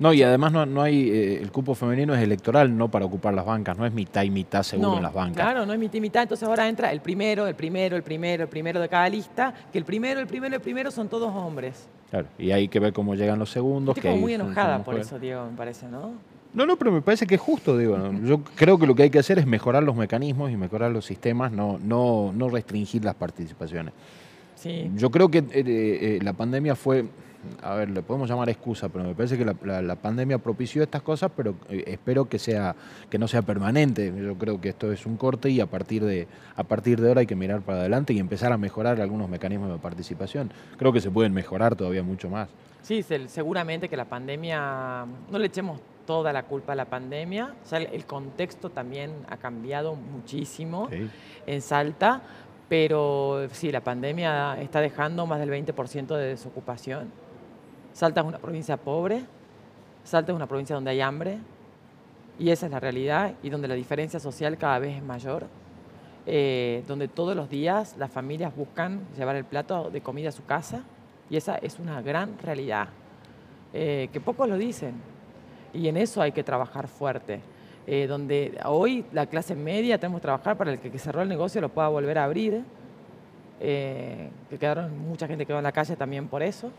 No, 0.03 0.12
y 0.12 0.21
además 0.25 0.53
no, 0.53 0.83
hay, 0.83 1.11
eh, 1.11 1.41
el 1.41 1.53
cupo 1.53 1.77
femenino 1.77 2.12
es 2.12 2.21
electoral, 2.21 2.77
no 2.77 2.91
para 2.91 3.05
ocupar 3.05 3.33
las 3.35 3.47
bancas, 3.47 3.79
no 3.79 3.87
es 3.87 3.93
mitad 3.93 4.25
y 4.25 4.31
mitad 4.31 4.65
seguro 4.65 4.97
en 4.97 5.03
las 5.05 5.15
bancas. 5.15 5.37
Claro, 5.37 5.65
no 5.65 5.73
es 5.73 5.79
mitad 5.79 5.95
y 5.95 6.01
mitad, 6.01 6.23
entonces 6.23 6.49
ahora 6.49 6.69
entra 6.69 6.91
el 6.91 7.01
primero, 7.01 7.47
el 7.47 7.55
primero, 7.55 7.97
el 7.97 8.03
primero, 8.03 8.43
el 8.43 8.49
primero 8.49 8.81
de 8.81 8.88
cada 8.88 9.09
lista, 9.09 9.55
que 9.73 9.79
el 9.79 9.85
primero, 9.85 10.19
el 10.19 10.27
primero, 10.27 10.57
el 10.57 10.61
primero 10.61 10.91
son 10.91 11.09
todos 11.09 11.33
hombres. 11.33 11.87
Claro, 12.11 12.27
y 12.37 12.51
hay 12.51 12.67
que 12.67 12.81
ver 12.81 12.93
cómo 12.93 13.15
llegan 13.15 13.38
los 13.38 13.51
segundos. 13.51 13.97
Estoy 13.97 14.19
muy 14.19 14.35
enojada 14.35 14.83
por 14.83 14.99
eso, 14.99 15.21
Diego, 15.21 15.47
me 15.49 15.57
parece, 15.57 15.87
¿no? 15.87 16.15
No, 16.53 16.67
no, 16.67 16.77
pero 16.77 16.91
me 16.91 17.01
parece 17.01 17.25
que 17.25 17.37
es 17.37 17.41
justo, 17.41 17.79
digo. 17.79 17.97
Yo 18.25 18.43
creo 18.57 18.79
que 18.81 18.88
lo 18.88 18.97
que 18.97 19.05
hay 19.05 19.11
que 19.11 19.21
hacer 19.21 19.38
es 19.38 19.47
mejorar 19.47 19.85
los 19.85 19.95
mecanismos 19.95 20.51
y 20.51 20.57
mejorar 20.57 20.91
los 20.91 21.07
sistemas, 21.07 21.53
no, 21.53 21.79
no, 21.81 22.33
no 22.35 22.49
restringir 22.49 23.05
las 23.05 23.15
participaciones. 23.15 23.95
Sí. 24.57 24.91
Yo 24.97 25.11
creo 25.11 25.31
que 25.31 25.38
eh, 25.38 25.45
eh, 25.55 26.19
la 26.23 26.33
pandemia 26.33 26.75
fue 26.75 27.07
a 27.62 27.74
ver, 27.74 27.90
le 27.90 28.02
podemos 28.02 28.28
llamar 28.28 28.48
excusa, 28.48 28.88
pero 28.88 29.05
me 29.05 29.14
parece 29.14 29.38
que 29.38 29.44
la, 29.44 29.96
pandemia 29.96 30.38
propició 30.38 30.83
estas 30.83 31.02
cosas, 31.02 31.31
pero 31.37 31.55
eh, 31.68 31.85
espero 31.87 32.28
que 32.28 32.38
sea 32.38 32.74
que 33.11 33.18
no 33.18 33.28
sea 33.28 33.42
permanente. 33.42 34.12
Yo 34.16 34.37
creo 34.37 34.61
que 34.61 34.70
esto 34.70 34.92
es 34.92 35.07
un 35.07 35.16
corte 35.16 35.50
y 35.50 35.61
a 35.61 35.66
partir 35.66 36.05
de 36.05 36.26
a 36.57 36.64
partir 36.64 37.00
de 37.00 37.09
ahora 37.09 37.20
hay 37.20 37.26
que 37.26 37.37
mirar 37.37 37.61
para 37.62 37.81
adelante 37.81 38.12
y 38.12 38.18
empezar 38.18 38.52
a 38.52 38.59
mejorar 38.59 39.00
algunos 39.00 39.28
mecanismos 39.28 39.70
de 39.70 39.78
participación. 39.78 40.52
Creo 40.76 40.92
que 40.92 41.00
se 41.00 41.11
pueden 41.11 41.33
mejorar 41.33 41.76
todavía 41.76 42.02
mucho 42.02 42.28
más. 42.28 42.48
Sí, 42.83 43.05
seguramente 43.26 43.88
que 43.88 43.96
la 43.96 44.07
pandemia 44.07 45.07
no 45.31 45.38
le 45.38 45.46
echemos 45.46 45.81
toda 46.07 46.33
la 46.33 46.42
culpa 46.44 46.72
a 46.72 46.76
la 46.76 46.87
pandemia, 46.87 47.55
el 47.70 48.05
contexto 48.07 48.70
también 48.70 49.12
ha 49.28 49.37
cambiado 49.37 49.94
muchísimo 49.94 50.88
en 51.46 51.62
Salta, 51.62 52.22
pero 52.68 53.46
sí, 53.52 53.70
la 53.70 53.83
pandemia 53.83 54.61
está 54.61 54.81
dejando 54.81 55.26
más 55.26 55.38
del 55.38 55.50
20% 55.50 56.16
de 56.16 56.26
desocupación 56.26 57.11
Salta 57.92 58.22
es 58.22 58.26
una 58.26 58.38
provincia 58.38 58.76
pobre, 58.76 59.22
Salta 60.05 60.33
es 60.33 60.37
una 60.37 60.46
provincia 60.46 60.74
donde 60.74 60.90
hay 60.90 61.00
hambre, 61.00 61.38
y 62.38 62.50
esa 62.50 62.66
es 62.66 62.72
la 62.72 62.81
realidad, 62.81 63.35
y 63.42 63.50
donde 63.50 63.68
la 63.68 63.74
diferencia 63.74 64.18
social 64.18 64.57
cada 64.57 64.78
vez 64.78 64.96
es 64.96 65.02
mayor, 65.02 65.46
eh, 66.26 66.83
donde 66.88 67.09
todos 67.09 67.37
los 67.37 67.50
días 67.50 67.94
las 67.98 68.11
familias 68.11 68.55
buscan 68.57 69.02
llevar 69.16 69.37
el 69.37 69.44
plato 69.44 69.90
de 69.90 70.00
comida 70.00 70.31
a 70.31 70.33
su 70.33 70.44
casa, 70.44 70.83
y 71.28 71.37
esa 71.37 71.57
es 71.57 71.78
una 71.78 72.00
gran 72.00 72.38
realidad, 72.38 72.88
eh, 73.74 74.09
que 74.12 74.20
pocos 74.20 74.48
lo 74.48 74.57
dicen, 74.57 74.94
y 75.74 75.88
en 75.88 75.96
eso 75.98 76.22
hay 76.22 76.33
que 76.33 76.42
trabajar 76.42 76.88
fuerte. 76.88 77.40
Eh, 77.85 78.07
donde 78.07 78.61
hoy 78.64 79.05
la 79.12 79.26
clase 79.26 79.57
media 79.57 79.98
tenemos 79.98 80.20
que 80.20 80.22
trabajar 80.22 80.57
para 80.57 80.72
el 80.72 80.78
que 80.78 80.96
cerró 81.00 81.20
el 81.20 81.28
negocio 81.28 81.61
lo 81.61 81.68
pueda 81.68 81.88
volver 81.88 82.16
a 82.16 82.24
abrir, 82.24 82.62
que 83.59 84.31
quedaron, 84.59 84.98
mucha 84.98 85.28
gente 85.28 85.46
quedó 85.46 85.59
en 85.59 85.64
la 85.64 85.72
calle 85.72 85.94
también 85.94 86.26
por 86.28 86.42
eso. 86.42 86.70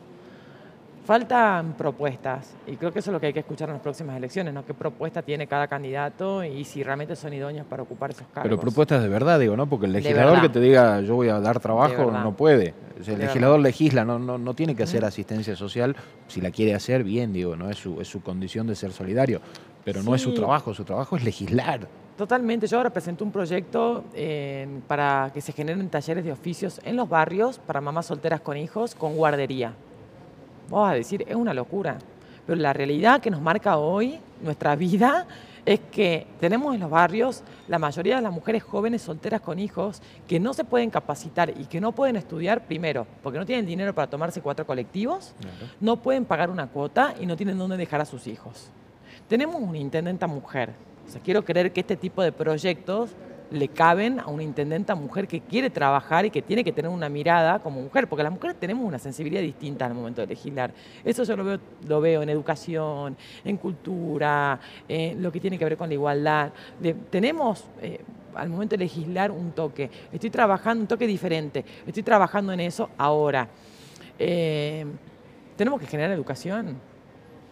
Faltan 1.05 1.73
propuestas 1.73 2.55
y 2.65 2.77
creo 2.77 2.93
que 2.93 2.99
eso 2.99 3.11
es 3.11 3.13
lo 3.13 3.19
que 3.19 3.25
hay 3.27 3.33
que 3.33 3.41
escuchar 3.41 3.67
en 3.67 3.73
las 3.73 3.81
próximas 3.81 4.15
elecciones, 4.15 4.53
¿no? 4.53 4.65
¿Qué 4.65 4.73
propuesta 4.73 5.21
tiene 5.21 5.47
cada 5.47 5.67
candidato 5.67 6.45
y 6.45 6.63
si 6.63 6.81
realmente 6.81 7.17
son 7.17 7.33
idóneos 7.33 7.67
para 7.67 7.83
ocupar 7.83 8.11
esos 8.11 8.25
cargos? 8.27 8.43
Pero 8.43 8.57
propuestas 8.57 9.03
de 9.03 9.09
verdad, 9.09 9.37
digo, 9.37 9.57
¿no? 9.57 9.67
Porque 9.67 9.85
el 9.85 9.91
legislador 9.91 10.39
que 10.39 10.47
te 10.47 10.61
diga 10.61 11.01
yo 11.01 11.15
voy 11.15 11.27
a 11.27 11.41
dar 11.41 11.59
trabajo 11.59 12.09
no 12.09 12.37
puede. 12.37 12.73
el 13.05 13.19
legislador 13.19 13.59
legisla, 13.59 14.05
no, 14.05 14.17
no, 14.17 14.37
no, 14.37 14.53
tiene 14.53 14.75
que 14.75 14.83
hacer 14.83 15.03
asistencia 15.03 15.57
social. 15.57 15.93
Si 16.27 16.39
la 16.39 16.51
quiere 16.51 16.73
hacer, 16.73 17.03
bien, 17.03 17.33
digo, 17.33 17.57
¿no? 17.57 17.69
Es 17.69 17.79
su, 17.79 17.99
es 17.99 18.07
su 18.07 18.21
condición 18.21 18.65
de 18.67 18.75
ser 18.75 18.93
solidario. 18.93 19.41
Pero 19.83 20.03
no 20.03 20.15
es 20.15 20.21
su 20.21 20.33
trabajo, 20.33 20.73
su 20.73 20.85
trabajo 20.85 21.17
es 21.17 21.25
legislar. 21.25 21.81
Totalmente. 22.15 22.65
Yo 22.67 22.77
ahora 22.77 22.91
presento 22.91 23.25
un 23.25 23.31
proyecto 23.31 24.05
eh, 24.13 24.67
para 24.87 25.31
que 25.33 25.41
se 25.41 25.51
generen 25.51 25.89
talleres 25.89 26.23
de 26.23 26.31
oficios 26.31 26.79
en 26.85 26.95
los 26.95 27.09
barrios 27.09 27.59
para 27.59 27.81
mamás 27.81 28.05
solteras 28.05 28.39
con 28.39 28.55
hijos 28.55 28.95
con 28.95 29.15
guardería. 29.15 29.73
Vamos 30.69 30.91
a 30.91 30.93
decir, 30.93 31.23
es 31.27 31.35
una 31.35 31.53
locura. 31.53 31.97
Pero 32.45 32.59
la 32.59 32.73
realidad 32.73 33.21
que 33.21 33.31
nos 33.31 33.41
marca 33.41 33.77
hoy 33.77 34.19
nuestra 34.41 34.75
vida 34.75 35.25
es 35.65 35.79
que 35.91 36.27
tenemos 36.39 36.73
en 36.73 36.81
los 36.81 36.89
barrios 36.89 37.41
la 37.67 37.79
mayoría 37.79 38.17
de 38.17 38.21
las 38.21 38.33
mujeres 38.33 38.63
jóvenes 38.63 39.01
solteras 39.01 39.39
con 39.39 39.59
hijos 39.59 40.01
que 40.27 40.39
no 40.39 40.53
se 40.53 40.65
pueden 40.65 40.89
capacitar 40.89 41.53
y 41.57 41.65
que 41.65 41.79
no 41.79 41.93
pueden 41.93 42.17
estudiar, 42.17 42.65
primero, 42.65 43.07
porque 43.21 43.39
no 43.39 43.45
tienen 43.45 43.65
dinero 43.65 43.95
para 43.95 44.09
tomarse 44.09 44.41
cuatro 44.41 44.65
colectivos, 44.65 45.33
no 45.79 45.97
pueden 45.97 46.25
pagar 46.25 46.49
una 46.49 46.67
cuota 46.67 47.13
y 47.19 47.25
no 47.25 47.37
tienen 47.37 47.57
dónde 47.57 47.77
dejar 47.77 48.01
a 48.01 48.05
sus 48.05 48.27
hijos. 48.27 48.69
Tenemos 49.29 49.61
una 49.61 49.77
intendenta 49.77 50.27
mujer. 50.27 50.71
O 51.07 51.11
sea, 51.11 51.21
quiero 51.21 51.45
creer 51.45 51.71
que 51.71 51.81
este 51.81 51.95
tipo 51.95 52.21
de 52.21 52.31
proyectos 52.31 53.11
le 53.53 53.67
caben 53.67 54.19
a 54.19 54.27
una 54.27 54.41
intendenta 54.41 54.95
mujer 54.95 55.27
que 55.27 55.39
quiere 55.39 55.69
trabajar 55.69 56.25
y 56.25 56.31
que 56.31 56.41
tiene 56.41 56.63
que 56.63 56.71
tener 56.71 56.89
una 56.89 57.07
mirada 57.07 57.59
como 57.59 57.81
mujer, 57.81 58.07
porque 58.07 58.23
las 58.23 58.31
mujeres 58.31 58.57
tenemos 58.59 58.83
una 58.83 58.97
sensibilidad 58.97 59.41
distinta 59.41 59.85
al 59.85 59.93
momento 59.93 60.21
de 60.21 60.27
legislar. 60.27 60.73
Eso 61.05 61.23
yo 61.23 61.37
lo 61.37 61.43
veo, 61.43 61.59
lo 61.87 62.01
veo 62.01 62.23
en 62.23 62.29
educación, 62.29 63.15
en 63.45 63.57
cultura, 63.57 64.59
en 64.87 65.21
lo 65.21 65.31
que 65.31 65.39
tiene 65.39 65.59
que 65.59 65.65
ver 65.65 65.77
con 65.77 65.87
la 65.87 65.93
igualdad. 65.93 66.51
tenemos 67.11 67.65
eh, 67.81 67.99
al 68.33 68.49
momento 68.49 68.73
de 68.73 68.79
legislar 68.79 69.29
un 69.29 69.51
toque. 69.51 69.89
Estoy 70.11 70.31
trabajando 70.31 70.81
un 70.81 70.87
toque 70.87 71.05
diferente. 71.05 71.63
Estoy 71.85 72.01
trabajando 72.01 72.51
en 72.53 72.59
eso 72.59 72.89
ahora. 72.97 73.47
Eh, 74.17 74.83
tenemos 75.55 75.79
que 75.79 75.85
generar 75.85 76.11
educación. 76.11 76.79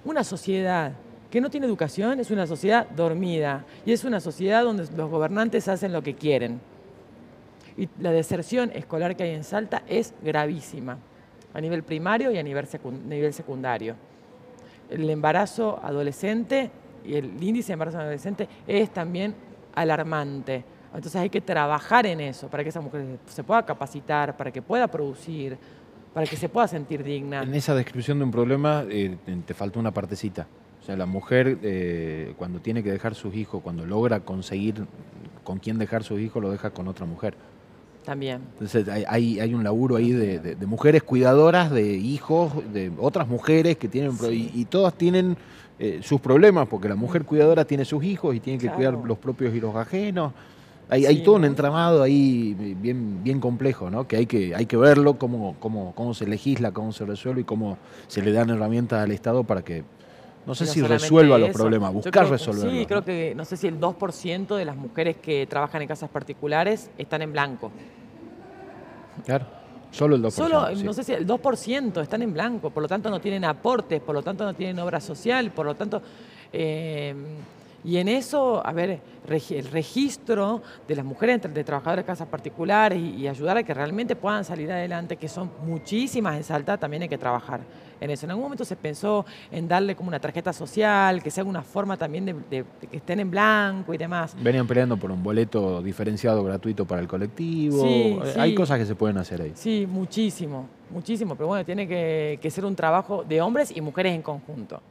Una 0.03 0.23
sociedad 0.23 0.93
que 1.31 1.39
no 1.39 1.49
tiene 1.49 1.65
educación 1.65 2.19
es 2.19 2.29
una 2.29 2.45
sociedad 2.45 2.87
dormida 2.89 3.65
y 3.85 3.93
es 3.93 4.03
una 4.03 4.19
sociedad 4.19 4.63
donde 4.63 4.85
los 4.95 5.09
gobernantes 5.09 5.69
hacen 5.69 5.93
lo 5.93 6.03
que 6.03 6.13
quieren. 6.13 6.59
Y 7.77 7.87
la 7.99 8.11
deserción 8.11 8.69
escolar 8.75 9.15
que 9.15 9.23
hay 9.23 9.31
en 9.31 9.45
Salta 9.45 9.81
es 9.87 10.13
gravísima, 10.21 10.97
a 11.53 11.61
nivel 11.61 11.83
primario 11.83 12.31
y 12.31 12.37
a 12.37 12.43
nivel, 12.43 12.67
secundario. 13.33 13.95
El 14.89 15.09
embarazo 15.09 15.79
adolescente 15.81 16.69
y 17.05 17.15
el 17.15 17.41
índice 17.41 17.67
de 17.67 17.73
embarazo 17.73 17.99
adolescente 17.99 18.49
es 18.67 18.91
también 18.91 19.33
alarmante. 19.73 20.65
Entonces 20.93 21.15
hay 21.15 21.29
que 21.29 21.39
trabajar 21.39 22.05
en 22.07 22.19
eso 22.19 22.49
para 22.49 22.61
que 22.63 22.69
esa 22.69 22.81
mujer 22.81 23.19
se 23.25 23.41
pueda 23.41 23.65
capacitar, 23.65 24.35
para 24.35 24.51
que 24.51 24.61
pueda 24.61 24.89
producir, 24.89 25.57
para 26.13 26.27
que 26.27 26.35
se 26.35 26.49
pueda 26.49 26.67
sentir 26.67 27.01
digna. 27.05 27.43
En 27.43 27.55
esa 27.55 27.73
descripción 27.73 28.19
de 28.19 28.25
un 28.25 28.31
problema 28.31 28.83
eh, 28.89 29.15
te 29.45 29.53
falta 29.53 29.79
una 29.79 29.91
partecita. 29.91 30.45
O 30.81 30.83
sea, 30.83 30.97
la 30.97 31.05
mujer 31.05 31.59
eh, 31.61 32.33
cuando 32.37 32.59
tiene 32.59 32.81
que 32.81 32.91
dejar 32.91 33.13
sus 33.13 33.35
hijos, 33.35 33.61
cuando 33.61 33.85
logra 33.85 34.21
conseguir 34.21 34.85
con 35.43 35.59
quién 35.59 35.77
dejar 35.77 36.03
sus 36.03 36.19
hijos, 36.19 36.41
lo 36.41 36.49
deja 36.49 36.71
con 36.71 36.87
otra 36.87 37.05
mujer. 37.05 37.35
También. 38.03 38.41
Entonces 38.53 38.87
hay, 39.07 39.39
hay 39.39 39.53
un 39.53 39.63
laburo 39.63 39.95
ahí 39.95 40.11
de, 40.11 40.55
mujeres 40.65 41.03
cuidadoras, 41.03 41.69
de 41.69 41.93
hijos, 41.93 42.51
de 42.73 42.91
otras 42.97 43.27
mujeres 43.27 43.77
que 43.77 43.87
tienen... 43.87 44.13
Y, 44.31 44.65
todas 44.65 44.95
tienen 44.95 45.37
eh, 45.77 45.99
sus 46.01 46.19
problemas, 46.19 46.67
porque 46.67 46.89
la 46.89 46.95
mujer 46.95 47.25
cuidadora 47.25 47.63
tiene 47.65 47.85
sus 47.85 48.03
hijos 48.03 48.35
y 48.35 48.39
tiene 48.39 48.57
que 48.57 48.69
cuidar 48.69 48.95
los 48.95 49.19
propios 49.19 49.53
y 49.53 49.59
los 49.59 49.75
ajenos. 49.75 50.33
Hay, 50.89 51.05
hay, 51.05 51.23
todo 51.23 51.35
un 51.35 51.45
entramado 51.45 52.01
ahí 52.01 52.75
bien, 52.81 53.23
bien 53.23 53.39
complejo, 53.39 53.91
¿no? 53.91 54.07
Que 54.07 54.17
hay 54.17 54.25
que, 54.25 54.55
hay 54.55 54.65
que 54.65 54.77
verlo, 54.77 55.19
cómo, 55.19 55.55
cómo, 55.59 55.93
cómo 55.95 56.13
se 56.15 56.25
legisla, 56.27 56.71
cómo 56.71 56.91
se 56.91 57.05
resuelve 57.05 57.41
y 57.41 57.45
cómo 57.45 57.77
se 58.07 58.21
le 58.21 58.31
dan 58.31 58.49
herramientas 58.49 59.01
al 59.01 59.11
Estado 59.11 59.43
para 59.43 59.61
que 59.61 59.83
no 60.45 60.55
sé 60.55 60.65
si 60.65 60.81
resuelva 60.81 61.37
los 61.37 61.49
problemas, 61.51 61.93
buscar 61.93 62.29
resolverlos. 62.29 62.73
Sí, 62.73 62.85
creo 62.85 63.03
que 63.03 63.33
no 63.35 63.45
sé 63.45 63.57
si 63.57 63.67
el 63.67 63.79
2% 63.79 64.55
de 64.55 64.65
las 64.65 64.75
mujeres 64.75 65.17
que 65.17 65.45
trabajan 65.47 65.81
en 65.81 65.87
casas 65.87 66.09
particulares 66.09 66.89
están 66.97 67.21
en 67.21 67.31
blanco. 67.31 67.71
Claro, 69.25 69.45
solo 69.91 70.15
el 70.15 70.23
2%. 70.23 70.31
Solo, 70.31 70.71
no 70.71 70.93
sé 70.93 71.03
si 71.03 71.13
el 71.13 71.27
2% 71.27 72.01
están 72.01 72.21
en 72.21 72.33
blanco, 72.33 72.69
por 72.69 72.83
lo 72.83 72.89
tanto 72.89 73.09
no 73.09 73.21
tienen 73.21 73.45
aportes, 73.45 74.01
por 74.01 74.15
lo 74.15 74.23
tanto 74.23 74.43
no 74.43 74.53
tienen 74.53 74.79
obra 74.79 74.99
social, 74.99 75.51
por 75.51 75.65
lo 75.65 75.75
tanto... 75.75 76.01
Eh, 76.53 77.15
y 77.83 77.97
en 77.97 78.07
eso, 78.07 78.65
a 78.65 78.71
ver, 78.73 79.01
el 79.27 79.65
registro 79.71 80.61
de 80.87 80.95
las 80.95 81.03
mujeres 81.03 81.41
de 81.41 81.63
trabajadoras 81.63 82.05
de 82.05 82.07
casas 82.07 82.27
particulares 82.27 82.99
y, 82.99 83.27
ayudar 83.27 83.57
a 83.57 83.63
que 83.63 83.73
realmente 83.73 84.15
puedan 84.15 84.45
salir 84.45 84.71
adelante, 84.71 85.17
que 85.17 85.27
son 85.27 85.51
muchísimas 85.65 86.37
en 86.37 86.43
Salta, 86.43 86.77
también 86.77 87.03
hay 87.03 87.09
que 87.09 87.17
trabajar 87.17 87.61
en 88.01 88.09
eso. 88.09 88.25
En 88.25 88.31
algún 88.31 88.43
momento 88.43 88.65
se 88.65 88.75
pensó 88.75 89.25
en 89.49 89.67
darle 89.67 89.95
como 89.95 90.09
una 90.09 90.19
tarjeta 90.19 90.51
social, 90.51 91.23
que 91.23 91.31
sea 91.31 91.45
una 91.45 91.61
forma 91.61 91.95
también 91.95 92.25
de, 92.25 92.65
que 92.89 92.97
estén 92.97 93.21
en 93.21 93.31
blanco 93.31 93.93
y 93.93 93.97
demás. 93.97 94.35
Venían 94.41 94.67
peleando 94.67 94.97
por 94.97 95.11
un 95.11 95.23
boleto 95.23 95.81
diferenciado 95.81 96.43
gratuito 96.43 96.85
para 96.85 97.01
el 97.01 97.07
colectivo. 97.07 97.83
Sí, 97.83 98.19
eh, 98.23 98.33
hay 98.37 98.53
cosas 98.53 98.77
que 98.77 98.85
se 98.85 98.95
pueden 98.95 99.17
hacer 99.17 99.41
ahí. 99.41 99.53
Sí, 99.55 99.87
muchísimo, 99.89 100.67
muchísimo. 100.89 101.35
Pero 101.35 101.47
bueno, 101.47 101.63
tiene 101.63 101.87
que 101.87 102.51
ser 102.51 102.65
un 102.65 102.75
trabajo 102.75 103.23
de 103.23 103.39
hombres 103.39 103.71
y 103.73 103.79
mujeres 103.79 104.13
en 104.13 104.21
conjunto 104.21 104.81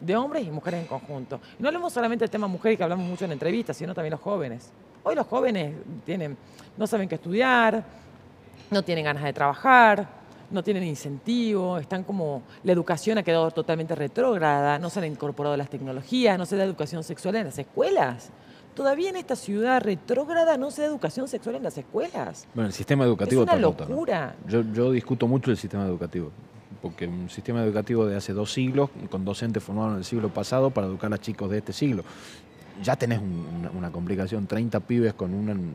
de 0.00 0.16
hombres 0.16 0.46
y 0.46 0.50
mujeres 0.50 0.82
en 0.82 0.86
conjunto. 0.86 1.40
No 1.58 1.68
hablamos 1.68 1.92
solamente 1.92 2.24
del 2.24 2.30
tema 2.30 2.46
mujeres 2.46 2.78
que 2.78 2.84
hablamos 2.84 3.06
mucho 3.06 3.24
en 3.24 3.32
entrevistas, 3.32 3.76
sino 3.76 3.94
también 3.94 4.12
los 4.12 4.20
jóvenes. 4.20 4.70
Hoy 5.02 5.14
los 5.14 5.26
jóvenes 5.26 5.74
tienen, 6.04 6.36
no 6.76 6.86
saben 6.86 7.08
qué 7.08 7.16
estudiar, 7.16 7.84
no 8.70 8.82
tienen 8.82 9.04
ganas 9.04 9.22
de 9.24 9.32
trabajar, 9.32 10.08
no 10.50 10.62
tienen 10.62 10.84
incentivo, 10.84 11.78
están 11.78 12.04
como 12.04 12.42
la 12.64 12.72
educación 12.72 13.18
ha 13.18 13.22
quedado 13.22 13.50
totalmente 13.50 13.94
retrógrada, 13.94 14.78
no 14.78 14.90
se 14.90 15.00
han 15.00 15.06
incorporado 15.06 15.56
las 15.56 15.70
tecnologías, 15.70 16.38
no 16.38 16.46
se 16.46 16.56
da 16.56 16.64
educación 16.64 17.04
sexual 17.04 17.36
en 17.36 17.44
las 17.46 17.58
escuelas. 17.58 18.30
Todavía 18.74 19.10
en 19.10 19.16
esta 19.16 19.34
ciudad 19.34 19.82
retrógrada 19.82 20.56
no 20.56 20.70
se 20.70 20.82
da 20.82 20.88
educación 20.88 21.26
sexual 21.26 21.56
en 21.56 21.64
las 21.64 21.76
escuelas. 21.76 22.46
Bueno, 22.54 22.68
el 22.68 22.72
sistema 22.72 23.04
educativo 23.04 23.42
es 23.42 23.48
una 23.48 23.60
locura. 23.60 24.36
Yo, 24.46 24.62
yo 24.72 24.92
discuto 24.92 25.26
mucho 25.26 25.50
el 25.50 25.56
sistema 25.56 25.84
educativo 25.84 26.30
porque 26.80 27.06
un 27.06 27.28
sistema 27.28 27.62
educativo 27.62 28.06
de 28.06 28.16
hace 28.16 28.32
dos 28.32 28.52
siglos, 28.52 28.90
con 29.10 29.24
docentes 29.24 29.62
formados 29.62 29.92
en 29.92 29.98
el 29.98 30.04
siglo 30.04 30.28
pasado 30.28 30.70
para 30.70 30.86
educar 30.86 31.12
a 31.12 31.18
chicos 31.18 31.50
de 31.50 31.58
este 31.58 31.72
siglo. 31.72 32.04
Ya 32.82 32.96
tenés 32.96 33.20
una, 33.76 33.90
complicación, 33.90 34.46
30 34.46 34.80
pibes 34.80 35.14
con 35.14 35.34
un, 35.34 35.74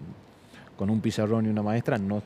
con 0.77 0.89
un 0.89 1.01
pizarrón 1.01 1.45
y 1.45 1.49
una 1.49 1.61
maestra, 1.61 1.97
no, 1.97 2.21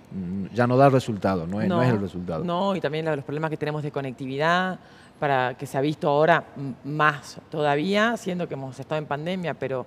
ya 0.54 0.68
no 0.68 0.78
da 0.78 0.90
resultado, 0.90 1.46
no 1.46 1.62
es, 1.62 1.68
no, 1.68 1.82
es 1.84 1.90
el 1.90 2.00
resultado. 2.00 2.44
No, 2.44 2.76
y 2.76 2.82
también 2.82 3.06
los 3.06 3.24
problemas 3.24 3.50
que 3.50 3.58
tenemos 3.58 3.84
de 3.84 3.92
conectividad, 3.92 4.80
para 5.20 5.56
que 5.56 5.66
se 5.66 5.78
ha 5.78 5.82
visto 5.82 6.08
ahora 6.08 6.44
más 6.84 7.40
todavía, 7.50 8.16
siendo 8.18 8.48
que 8.48 8.54
hemos 8.54 8.80
estado 8.80 9.00
en 9.00 9.06
pandemia, 9.06 9.54
pero 9.54 9.86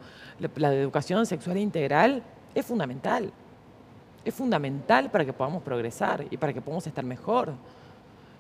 la 0.57 0.75
educación 0.75 1.25
sexual 1.27 1.57
integral 1.59 2.23
es 2.55 2.67
fundamental. 2.67 3.33
Es 4.25 4.35
fundamental 4.35 5.11
para 5.11 5.25
que 5.25 5.33
podamos 5.33 5.63
progresar 5.63 6.25
y 6.31 6.37
para 6.37 6.53
que 6.53 6.61
podamos 6.61 6.87
estar 6.87 7.05
mejor. 7.05 7.53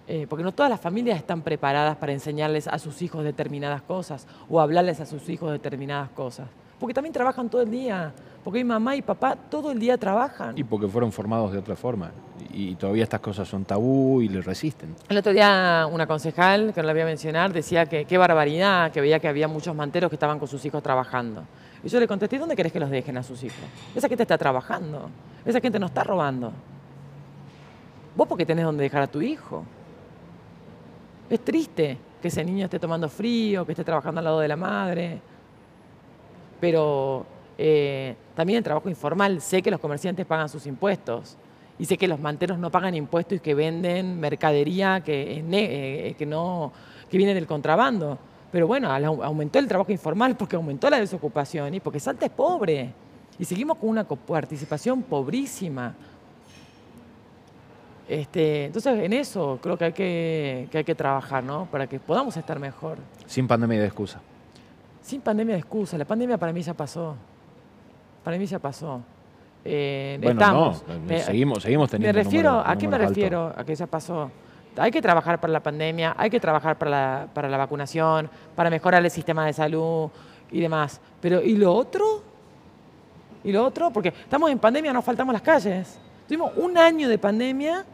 Eh, 0.09 0.27
porque 0.29 0.43
no 0.43 0.53
todas 0.53 0.71
las 0.71 0.81
familias 0.81 1.17
están 1.19 1.43
preparadas 1.43 1.97
para 1.97 2.13
enseñarles 2.13 2.67
a 2.67 2.79
sus 2.79 3.01
hijos 3.01 3.23
determinadas 3.23 3.83
cosas 3.83 4.27
o 4.49 4.61
hablarles 4.61 5.01
a 5.01 5.07
sus 5.07 5.29
hijos 5.29 5.53
determinadas 5.53 6.11
cosas. 6.11 6.49
Porque 6.81 6.95
también 6.95 7.13
trabajan 7.13 7.49
todo 7.49 7.63
el 7.63 7.71
día, 7.71 8.13
porque 8.44 8.59
mi 8.59 8.64
mamá 8.64 8.96
y 8.96 9.03
papá 9.03 9.37
todo 9.37 9.70
el 9.70 9.79
día 9.79 9.98
trabajan. 9.98 10.57
Y 10.57 10.64
porque 10.64 10.88
fueron 10.88 11.12
formados 11.12 11.53
de 11.53 11.59
otra 11.59 11.76
forma. 11.76 12.11
Y 12.53 12.74
todavía 12.76 13.03
estas 13.03 13.20
cosas 13.20 13.46
son 13.46 13.64
tabú 13.64 14.22
y 14.22 14.29
les 14.29 14.44
resisten. 14.44 14.94
El 15.09 15.18
otro 15.18 15.33
día 15.33 15.87
una 15.90 16.07
concejal, 16.07 16.72
que 16.72 16.81
no 16.81 16.87
la 16.87 16.92
voy 16.92 17.03
a 17.03 17.07
mencionar, 17.07 17.53
decía 17.53 17.87
que 17.87 18.07
qué 18.07 18.16
barbaridad, 18.16 18.90
que 18.92 19.00
veía 19.00 19.20
que 19.20 19.29
había 19.29 19.46
muchos 19.46 19.74
manteros 19.74 20.09
que 20.09 20.16
estaban 20.16 20.38
con 20.38 20.48
sus 20.48 20.64
hijos 20.64 20.83
trabajando. 20.83 21.44
Y 21.85 21.88
yo 21.88 22.00
le 22.00 22.09
contesté, 22.09 22.38
¿dónde 22.38 22.57
querés 22.57 22.72
que 22.72 22.81
los 22.81 22.90
dejen 22.90 23.16
a 23.18 23.22
sus 23.22 23.42
hijos? 23.42 23.59
Esa 23.94 24.09
gente 24.09 24.22
está 24.22 24.38
trabajando, 24.38 25.11
esa 25.44 25.61
gente 25.61 25.79
no 25.79 25.87
está 25.87 26.03
robando. 26.03 26.53
Vos 28.16 28.26
porque 28.26 28.46
tenés 28.46 28.64
donde 28.64 28.83
dejar 28.83 29.03
a 29.03 29.07
tu 29.07 29.20
hijo. 29.20 29.64
Es 31.29 31.40
triste 31.40 31.98
que 32.20 32.29
ese 32.29 32.44
niño 32.44 32.64
esté 32.64 32.79
tomando 32.79 33.09
frío, 33.09 33.64
que 33.64 33.72
esté 33.72 33.85
trabajando 33.85 34.18
al 34.18 34.24
lado 34.24 34.40
de 34.40 34.48
la 34.48 34.57
madre, 34.57 35.20
pero 36.61 37.24
eh, 37.62 38.16
también 38.35 38.57
el 38.57 38.64
trabajo 38.64 38.88
informal, 38.88 39.42
sé 39.42 39.61
que 39.61 39.70
los 39.70 39.81
comerciantes 39.81 40.25
pagan 40.25 40.49
sus 40.49 40.64
impuestos 40.64 41.37
y 41.79 41.85
sé 41.85 41.99
que 41.99 42.09
los 42.09 42.18
manteros 42.18 42.59
no 42.59 42.70
pagan 42.70 42.94
impuestos 42.94 43.37
y 43.37 43.40
que 43.40 43.55
venden 43.55 44.18
mercadería 44.18 45.03
que, 45.03 45.44
eh, 45.46 46.14
que, 46.16 46.25
no, 46.25 46.73
que 47.11 47.18
viene 47.18 47.35
del 47.35 47.46
contrabando. 47.46 48.18
Pero 48.51 48.66
bueno, 48.66 48.90
aumentó 48.90 49.59
el 49.59 49.68
trabajo 49.68 49.92
informal 49.92 50.38
porque 50.38 50.57
aumentó 50.57 50.88
la 50.88 51.01
desocupación 51.01 51.75
y 51.75 51.81
porque 51.81 52.01
Salta 52.01 52.25
es 52.25 52.33
pobre. 52.33 52.94
Y 53.38 53.44
seguimos 53.44 53.77
con 53.77 53.90
una 53.90 54.05
participación 54.05 55.03
pobrísima. 55.03 55.94
Este, 58.09 58.64
entonces, 58.64 59.01
en 59.01 59.12
eso 59.12 59.59
creo 59.61 59.77
que 59.77 59.85
hay 59.85 59.92
que, 59.92 60.68
que 60.70 60.79
hay 60.79 60.85
que 60.85 60.94
trabajar, 60.94 61.44
¿no? 61.44 61.66
Para 61.66 61.87
que 61.87 62.01
podamos 62.01 62.35
estar 62.38 62.59
mejor. 62.59 62.96
Sin 63.27 63.46
pandemia 63.46 63.81
de 63.81 63.87
excusa. 63.87 64.18
Sin 65.03 65.20
pandemia 65.20 65.57
de 65.57 65.61
excusa. 65.61 65.99
La 65.99 66.07
pandemia 66.07 66.38
para 66.38 66.55
mí 66.55 66.62
ya 66.62 66.73
pasó. 66.73 67.16
Para 68.25 68.37
mí 68.39 68.47
ya 68.47 68.59
pasó. 68.59 69.01
Eh, 69.65 70.19
bueno, 70.23 70.41
estamos. 70.41 70.85
no, 70.89 70.99
Me- 71.01 71.21
seguimos, 71.21 71.63
seguimos 71.63 71.91
teniendo 71.91 72.17
Me 72.17 72.23
refiero, 72.25 72.61
¿a 72.65 72.77
qué 72.77 72.89
me 72.89 72.99
refiero? 72.99 73.53
A 73.57 73.65
que 73.65 73.75
ya 73.75 73.87
pasó. 73.87 74.31
Hay 74.77 74.91
que 74.91 75.03
trabajar 75.03 75.41
para 75.41 75.53
la 75.53 75.61
pandemia, 75.63 76.15
hay 76.17 76.31
que 76.31 76.39
trabajar 76.41 76.79
para 76.79 76.91
la, 76.91 77.27
para 77.35 77.49
la 77.49 77.57
vacunación, 77.57 78.31
para 78.55 78.71
mejorar 78.71 79.05
el 79.05 79.11
sistema 79.11 79.45
de 79.45 79.53
salud 79.53 80.09
y 80.51 80.61
demás. 80.61 81.01
Pero, 81.21 81.43
¿y 81.43 81.57
lo 81.57 81.75
otro? 81.75 82.23
¿Y 83.45 83.53
lo 83.53 83.65
otro? 83.65 83.91
Porque 83.91 84.09
estamos 84.09 84.51
en 84.51 84.59
pandemia, 84.59 84.93
nos 84.93 85.05
faltamos 85.05 85.33
las 85.33 85.43
calles. 85.43 85.99
Tuvimos 86.29 86.53
un 86.57 86.79
año 86.79 87.09
de 87.09 87.19
pandemia, 87.19 87.85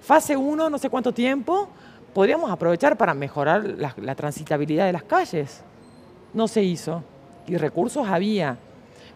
fase 0.00 0.36
1, 0.36 0.68
no 0.68 0.78
sé 0.78 0.90
cuánto 0.90 1.12
tiempo. 1.12 1.68
Podríamos 2.12 2.50
aprovechar 2.50 2.96
para 2.96 3.14
mejorar 3.14 3.64
la, 3.64 3.94
la 3.96 4.14
transitabilidad 4.14 4.86
de 4.86 4.92
las 4.92 5.02
calles. 5.04 5.62
No 6.34 6.46
se 6.48 6.62
hizo. 6.62 7.02
Y 7.46 7.56
recursos 7.56 8.06
había. 8.06 8.58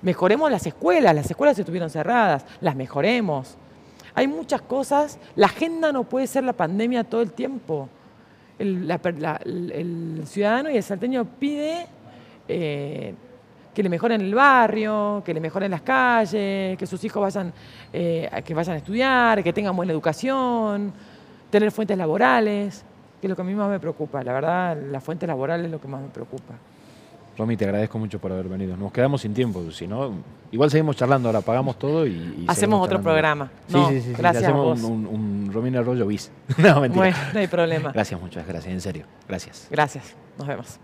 Mejoremos 0.02 0.50
las 0.50 0.66
escuelas, 0.66 1.14
las 1.14 1.30
escuelas 1.30 1.58
estuvieron 1.58 1.90
cerradas, 1.90 2.44
las 2.60 2.74
mejoremos. 2.74 3.56
Hay 4.14 4.26
muchas 4.26 4.62
cosas, 4.62 5.18
la 5.36 5.46
agenda 5.46 5.92
no 5.92 6.04
puede 6.04 6.26
ser 6.26 6.44
la 6.44 6.52
pandemia 6.52 7.04
todo 7.04 7.20
el 7.20 7.32
tiempo. 7.32 7.88
El, 8.58 10.22
ciudadano 10.26 10.70
y 10.70 10.76
el 10.76 10.82
salteño 10.82 11.24
pide 11.24 11.86
eh, 12.48 13.14
que 13.74 13.82
le 13.82 13.88
mejoren 13.88 14.20
el 14.20 14.34
barrio, 14.34 15.22
que 15.24 15.32
le 15.32 15.40
mejoren 15.40 15.70
las 15.70 15.82
calles, 15.82 16.76
que 16.76 16.86
sus 16.86 17.02
hijos 17.04 17.22
vayan, 17.22 17.52
eh, 17.92 18.28
que 18.44 18.54
vayan 18.54 18.74
a 18.74 18.78
estudiar, 18.78 19.42
que 19.42 19.52
tengan 19.52 19.74
buena 19.76 19.92
educación, 19.92 20.92
tener 21.50 21.70
fuentes 21.70 21.96
laborales, 21.96 22.84
que 23.20 23.26
es 23.26 23.28
lo 23.28 23.36
que 23.36 23.42
a 23.42 23.44
mí 23.44 23.54
más 23.54 23.68
me 23.68 23.80
preocupa. 23.80 24.22
La 24.22 24.32
verdad, 24.32 24.76
la 24.90 25.00
fuente 25.00 25.26
laboral 25.26 25.64
es 25.64 25.70
lo 25.70 25.80
que 25.80 25.88
más 25.88 26.00
me 26.00 26.08
preocupa. 26.08 26.54
Romy, 27.40 27.56
te 27.56 27.64
agradezco 27.64 27.98
mucho 27.98 28.18
por 28.18 28.30
haber 28.32 28.48
venido. 28.48 28.76
Nos 28.76 28.92
quedamos 28.92 29.22
sin 29.22 29.32
tiempo, 29.32 29.70
si 29.70 29.86
no, 29.86 30.12
igual 30.52 30.70
seguimos 30.70 30.94
charlando, 30.96 31.28
ahora 31.28 31.38
apagamos 31.38 31.78
todo 31.78 32.06
y, 32.06 32.10
y 32.10 32.44
Hacemos 32.48 32.76
otro 32.84 32.98
charlando. 32.98 33.02
programa. 33.02 33.50
Sí, 33.66 33.72
No, 33.74 33.88
sí, 33.88 34.00
sí, 34.02 34.12
gracias 34.16 34.44
a 34.44 34.46
hacemos 34.48 34.64
vos. 34.80 34.82
un, 34.90 35.06
un, 35.06 35.46
un 35.46 35.52
Romina 35.52 35.78
Arroyo 35.80 36.06
bis. 36.06 36.30
no, 36.58 36.80
mentira. 36.82 37.02
Bueno, 37.02 37.16
no 37.32 37.40
hay 37.40 37.46
problema. 37.46 37.92
Gracias, 37.92 38.20
muchas 38.20 38.46
gracias, 38.46 38.72
en 38.74 38.80
serio. 38.80 39.04
Gracias. 39.26 39.68
Gracias. 39.70 40.14
Nos 40.38 40.46
vemos. 40.46 40.78